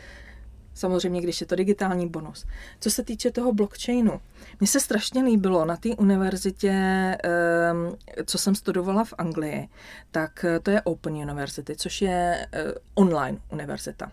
Samozřejmě, 0.79 1.21
když 1.21 1.41
je 1.41 1.47
to 1.47 1.57
digitální 1.57 2.09
bonus. 2.09 2.47
Co 2.81 2.91
se 2.91 3.03
týče 3.03 3.31
toho 3.31 3.53
blockchainu, 3.53 4.21
mně 4.61 4.67
se 4.67 4.81
strašně 4.81 5.23
líbilo 5.23 5.65
na 5.65 5.77
té 5.77 5.89
univerzitě, 5.89 6.71
ehm, 6.71 7.97
co 8.27 8.39
jsem 8.39 8.55
studovala 8.55 9.05
v 9.05 9.15
Anglii, 9.19 9.69
tak 10.11 10.45
eh, 10.45 10.61
to 10.61 10.71
je 10.71 10.83
Open 10.83 11.13
University, 11.13 11.77
což 11.77 12.03
je 12.03 12.47
eh, 12.53 12.75
online 12.95 13.39
univerzita. 13.53 14.13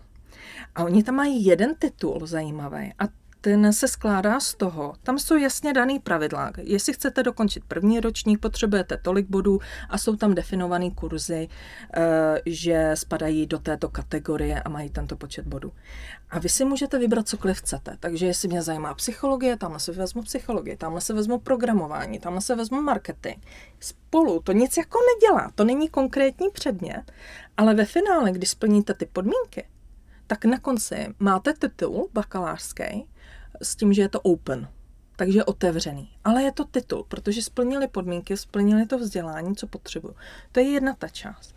A 0.74 0.84
oni 0.84 1.02
tam 1.02 1.14
mají 1.14 1.44
jeden 1.44 1.74
titul 1.74 2.26
zajímavý 2.26 2.92
a 2.98 3.04
ten 3.46 3.72
se 3.72 3.88
skládá 3.88 4.40
z 4.40 4.54
toho, 4.54 4.94
tam 5.02 5.18
jsou 5.18 5.36
jasně 5.36 5.72
daný 5.72 5.98
pravidla. 5.98 6.52
Jestli 6.58 6.92
chcete 6.92 7.22
dokončit 7.22 7.64
první 7.68 8.00
ročník, 8.00 8.40
potřebujete 8.40 8.96
tolik 8.96 9.26
bodů 9.28 9.58
a 9.88 9.98
jsou 9.98 10.16
tam 10.16 10.34
definované 10.34 10.90
kurzy, 10.90 11.48
eh, 11.94 12.40
že 12.46 12.90
spadají 12.94 13.46
do 13.46 13.58
této 13.58 13.88
kategorie 13.88 14.62
a 14.62 14.68
mají 14.68 14.90
tento 14.90 15.16
počet 15.16 15.46
bodů. 15.46 15.72
A 16.30 16.38
vy 16.38 16.48
si 16.48 16.64
můžete 16.64 16.98
vybrat 16.98 17.28
cokoliv 17.28 17.58
chcete. 17.58 17.96
Takže 18.00 18.26
jestli 18.26 18.48
mě 18.48 18.62
zajímá 18.62 18.94
psychologie, 18.94 19.56
tamhle 19.56 19.80
se 19.80 19.92
vezmu 19.92 20.22
psychologii, 20.22 20.76
tamhle 20.76 21.00
se 21.00 21.14
vezmu 21.14 21.38
programování, 21.38 22.18
tamhle 22.18 22.40
se 22.40 22.54
vezmu 22.54 22.82
marketing. 22.82 23.36
Spolu 23.80 24.40
to 24.40 24.52
nic 24.52 24.76
jako 24.76 24.98
nedělá, 25.14 25.50
to 25.54 25.64
není 25.64 25.88
konkrétní 25.88 26.50
předmět, 26.50 27.12
ale 27.56 27.74
ve 27.74 27.84
finále, 27.84 28.32
když 28.32 28.50
splníte 28.50 28.94
ty 28.94 29.06
podmínky, 29.06 29.66
tak 30.26 30.44
na 30.44 30.58
konci 30.58 31.14
máte 31.18 31.52
titul 31.52 32.08
bakalářský 32.12 33.06
s 33.62 33.76
tím, 33.76 33.92
že 33.92 34.02
je 34.02 34.08
to 34.08 34.20
open, 34.20 34.68
takže 35.16 35.44
otevřený. 35.44 36.10
Ale 36.24 36.42
je 36.42 36.52
to 36.52 36.64
titul, 36.64 37.04
protože 37.08 37.42
splnili 37.42 37.88
podmínky, 37.88 38.36
splnili 38.36 38.86
to 38.86 38.98
vzdělání, 38.98 39.56
co 39.56 39.66
potřebuju. 39.66 40.14
To 40.52 40.60
je 40.60 40.66
jedna 40.66 40.94
ta 40.94 41.08
část. 41.08 41.54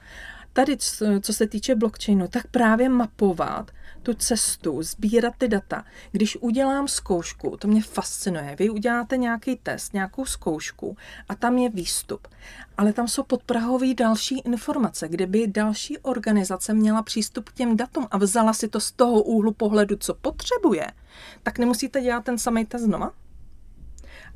Tady, 0.53 0.77
co 1.21 1.33
se 1.33 1.47
týče 1.47 1.75
blockchainu, 1.75 2.27
tak 2.27 2.47
právě 2.47 2.89
mapovat 2.89 3.71
tu 4.03 4.13
cestu, 4.13 4.83
sbírat 4.83 5.33
ty 5.37 5.47
data. 5.47 5.85
Když 6.11 6.37
udělám 6.41 6.87
zkoušku, 6.87 7.57
to 7.57 7.67
mě 7.67 7.81
fascinuje, 7.81 8.55
vy 8.59 8.69
uděláte 8.69 9.17
nějaký 9.17 9.55
test, 9.55 9.93
nějakou 9.93 10.25
zkoušku 10.25 10.97
a 11.29 11.35
tam 11.35 11.57
je 11.57 11.69
výstup. 11.69 12.27
Ale 12.77 12.93
tam 12.93 13.07
jsou 13.07 13.23
podprahové 13.23 13.93
další 13.93 14.39
informace, 14.39 15.07
kde 15.07 15.27
by 15.27 15.47
další 15.47 15.97
organizace 15.97 16.73
měla 16.73 17.01
přístup 17.01 17.49
k 17.49 17.53
těm 17.53 17.77
datům 17.77 18.07
a 18.11 18.17
vzala 18.17 18.53
si 18.53 18.67
to 18.67 18.79
z 18.79 18.91
toho 18.91 19.23
úhlu 19.23 19.53
pohledu, 19.53 19.95
co 19.99 20.13
potřebuje, 20.13 20.87
tak 21.43 21.59
nemusíte 21.59 22.01
dělat 22.01 22.23
ten 22.23 22.37
samý 22.37 22.65
test 22.65 22.81
znova? 22.81 23.11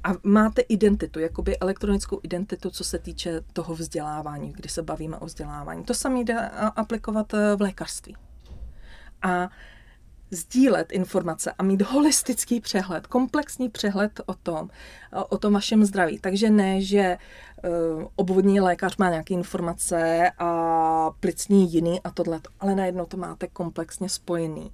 A 0.04 0.10
máte 0.24 0.62
identitu, 0.62 1.20
jakoby 1.20 1.58
elektronickou 1.58 2.20
identitu, 2.24 2.70
co 2.70 2.84
se 2.84 3.00
týče 3.00 3.42
toho 3.54 3.76
vzdělávání, 3.76 4.54
kdy 4.54 4.70
se 4.70 4.82
bavíme 4.82 5.18
o 5.18 5.26
vzdělávání. 5.26 5.84
To 5.84 5.94
samé 5.94 6.20
jde 6.20 6.50
aplikovat 6.76 7.34
eh, 7.34 7.56
v 7.56 7.62
lékařství 7.62 8.16
a 9.22 9.50
sdílet 10.32 10.92
informace 10.92 11.52
a 11.58 11.64
mít 11.64 11.82
holistický 11.82 12.60
přehled, 12.60 13.08
komplexní 13.08 13.70
přehled 13.70 14.22
o 14.26 14.34
tom, 14.34 14.70
o 15.30 15.38
tom 15.38 15.54
vašem 15.54 15.86
zdraví. 15.86 16.20
Takže 16.20 16.50
ne, 16.50 16.82
že 16.82 17.18
obvodní 18.16 18.60
lékař 18.60 18.98
má 18.98 19.10
nějaké 19.10 19.34
informace 19.34 20.32
a 20.38 21.12
plicní 21.20 21.74
jiný 21.74 22.02
a 22.04 22.12
tohle, 22.12 22.40
ale 22.60 22.76
najednou 22.76 23.06
to 23.06 23.18
máte 23.18 23.48
komplexně 23.48 24.10
spojený 24.10 24.72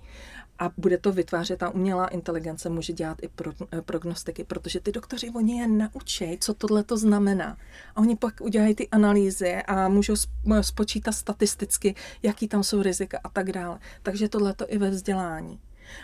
a 0.60 0.72
bude 0.78 0.98
to 0.98 1.12
vytvářet, 1.12 1.60
ta 1.60 1.70
umělá 1.70 2.08
inteligence 2.08 2.70
může 2.70 2.94
dělat 2.94 3.18
i 3.22 3.28
pro, 3.28 3.52
eh, 3.72 3.82
prognostiky, 3.82 4.44
protože 4.44 4.80
ty 4.80 4.92
doktoři, 4.92 5.30
oni 5.30 5.60
je 5.60 5.68
naučí, 5.68 6.38
co 6.40 6.54
tohle 6.54 6.84
to 6.84 6.98
znamená. 6.98 7.58
A 7.96 8.02
oni 8.02 8.16
pak 8.16 8.42
udělají 8.42 8.76
ty 8.76 8.90
analýzy 8.90 9.56
a 9.56 9.88
můžou 9.88 10.14
spočítat 10.62 11.12
statisticky, 11.12 11.96
jaký 12.24 12.48
tam 12.48 12.64
jsou 12.64 12.82
rizika 12.82 13.20
a 13.24 13.30
tak 13.30 13.52
dále. 13.52 13.80
Takže 14.04 14.30
tohle 14.30 14.54
to 14.54 14.66
i 14.74 14.78
ve 14.78 14.90
vzdělání. 14.90 15.60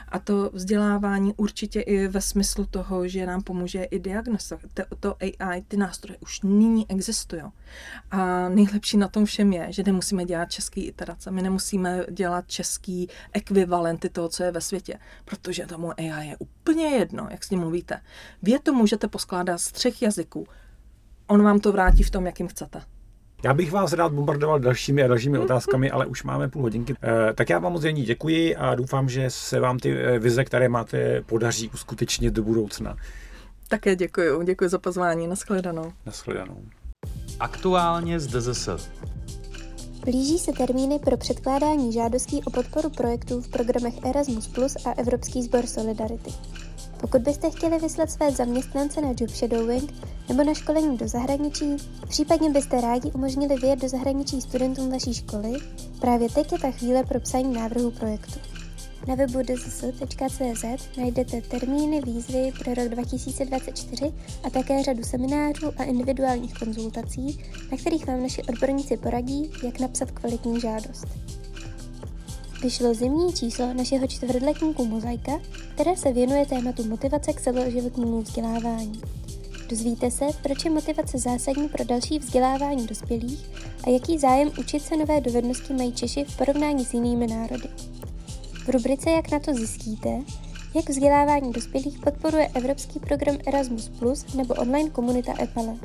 A 0.09 0.19
to 0.19 0.49
vzdělávání 0.53 1.33
určitě 1.37 1.81
i 1.81 2.07
ve 2.07 2.21
smyslu 2.21 2.65
toho, 2.65 3.07
že 3.07 3.25
nám 3.25 3.41
pomůže 3.41 3.83
i 3.83 3.99
diagnostika. 3.99 4.85
To, 4.99 5.15
AI, 5.21 5.61
ty 5.67 5.77
nástroje 5.77 6.17
už 6.19 6.41
nyní 6.41 6.91
existují. 6.91 7.41
A 8.11 8.49
nejlepší 8.49 8.97
na 8.97 9.07
tom 9.07 9.25
všem 9.25 9.53
je, 9.53 9.67
že 9.69 9.83
nemusíme 9.83 10.25
dělat 10.25 10.51
český 10.51 10.85
iterace, 10.85 11.31
my 11.31 11.41
nemusíme 11.41 12.05
dělat 12.11 12.47
český 12.47 13.09
ekvivalenty 13.33 14.09
toho, 14.09 14.29
co 14.29 14.43
je 14.43 14.51
ve 14.51 14.61
světě, 14.61 14.99
protože 15.25 15.65
tomu 15.65 15.91
AI 15.99 16.27
je 16.27 16.37
úplně 16.37 16.85
jedno, 16.85 17.27
jak 17.31 17.43
s 17.43 17.49
ním 17.49 17.59
mluvíte. 17.59 18.01
Vy 18.41 18.59
to 18.59 18.73
můžete 18.73 19.07
poskládat 19.07 19.57
z 19.57 19.71
třech 19.71 20.01
jazyků, 20.01 20.47
on 21.27 21.43
vám 21.43 21.59
to 21.59 21.71
vrátí 21.71 22.03
v 22.03 22.09
tom, 22.09 22.25
jakým 22.25 22.47
chcete. 22.47 22.81
Já 23.43 23.53
bych 23.53 23.71
vás 23.71 23.93
rád 23.93 24.13
bombardoval 24.13 24.59
dalšími 24.59 25.03
a 25.03 25.07
dalšími 25.07 25.37
otázkami, 25.37 25.91
ale 25.91 26.05
už 26.05 26.23
máme 26.23 26.49
půl 26.49 26.61
hodinky. 26.61 26.95
Eh, 27.03 27.33
tak 27.33 27.49
já 27.49 27.59
vám 27.59 27.73
moc 27.73 27.81
děkuji 27.81 28.55
a 28.55 28.75
doufám, 28.75 29.09
že 29.09 29.29
se 29.29 29.59
vám 29.59 29.79
ty 29.79 29.97
eh, 29.97 30.19
vize, 30.19 30.43
které 30.43 30.69
máte, 30.69 31.21
podaří 31.21 31.69
uskutečnit 31.69 32.33
do 32.33 32.43
budoucna. 32.43 32.97
Také 33.67 33.95
děkuji. 33.95 34.43
Děkuji 34.43 34.69
za 34.69 34.79
pozvání. 34.79 35.27
Naschledanou. 35.27 35.93
Naschledanou. 36.05 36.63
Aktuálně 37.39 38.19
z 38.19 38.27
DZS. 38.27 38.89
Blíží 40.05 40.39
se 40.39 40.51
termíny 40.51 40.99
pro 40.99 41.17
předkládání 41.17 41.93
žádostí 41.93 42.43
o 42.43 42.49
podporu 42.49 42.89
projektů 42.89 43.41
v 43.41 43.47
programech 43.47 43.93
Erasmus 44.05 44.47
Plus 44.47 44.75
a 44.85 44.91
Evropský 44.91 45.43
sbor 45.43 45.65
Solidarity. 45.65 46.31
Pokud 47.05 47.21
byste 47.21 47.49
chtěli 47.49 47.79
vyslat 47.79 48.11
své 48.11 48.31
zaměstnance 48.31 49.01
na 49.01 49.07
job 49.07 49.29
shadowing 49.29 49.93
nebo 50.29 50.43
na 50.43 50.53
školení 50.53 50.97
do 50.97 51.07
zahraničí, 51.07 51.65
případně 52.09 52.49
byste 52.49 52.81
rádi 52.81 53.11
umožnili 53.11 53.55
vyjet 53.55 53.81
do 53.81 53.89
zahraničí 53.89 54.41
studentům 54.41 54.91
vaší 54.91 55.13
školy, 55.13 55.53
právě 56.01 56.29
teď 56.29 56.51
je 56.51 56.59
ta 56.59 56.71
chvíle 56.71 57.03
pro 57.03 57.19
psaní 57.19 57.53
návrhu 57.53 57.91
projektu. 57.91 58.39
Na 59.07 59.15
webu 59.15 59.41
dzs.cz 59.41 60.97
najdete 60.97 61.41
termíny 61.41 62.01
výzvy 62.01 62.51
pro 62.63 62.73
rok 62.73 62.89
2024 62.89 64.13
a 64.43 64.49
také 64.49 64.83
řadu 64.83 65.03
seminářů 65.03 65.71
a 65.77 65.83
individuálních 65.83 66.53
konzultací, 66.53 67.39
na 67.71 67.77
kterých 67.77 68.07
vám 68.07 68.23
naši 68.23 68.43
odborníci 68.43 68.97
poradí, 68.97 69.51
jak 69.63 69.79
napsat 69.79 70.11
kvalitní 70.11 70.59
žádost 70.59 71.05
vyšlo 72.65 72.93
zimní 72.93 73.33
číslo 73.33 73.73
našeho 73.73 74.07
čtvrtletníku 74.07 74.85
Mozaika, 74.85 75.39
které 75.73 75.97
se 75.97 76.13
věnuje 76.13 76.45
tématu 76.45 76.83
motivace 76.83 77.33
k 77.33 77.41
celoživotnímu 77.41 78.21
vzdělávání. 78.21 79.01
Dozvíte 79.69 80.11
se, 80.11 80.25
proč 80.43 80.65
je 80.65 80.71
motivace 80.71 81.17
zásadní 81.17 81.69
pro 81.69 81.85
další 81.85 82.19
vzdělávání 82.19 82.87
dospělých 82.87 83.49
a 83.83 83.89
jaký 83.89 84.17
zájem 84.17 84.51
učit 84.59 84.83
se 84.83 84.97
nové 84.97 85.21
dovednosti 85.21 85.73
mají 85.73 85.93
Češi 85.93 86.23
v 86.23 86.37
porovnání 86.37 86.85
s 86.85 86.93
jinými 86.93 87.27
národy. 87.27 87.69
V 88.65 88.69
rubrice 88.69 89.09
Jak 89.09 89.31
na 89.31 89.39
to 89.39 89.53
zjistíte, 89.53 90.21
jak 90.75 90.89
vzdělávání 90.89 91.51
dospělých 91.51 91.99
podporuje 91.99 92.47
evropský 92.47 92.99
program 92.99 93.37
Erasmus 93.47 93.89
Plus 93.89 94.33
nebo 94.33 94.53
online 94.53 94.89
komunita 94.89 95.33
EPALE. 95.41 95.77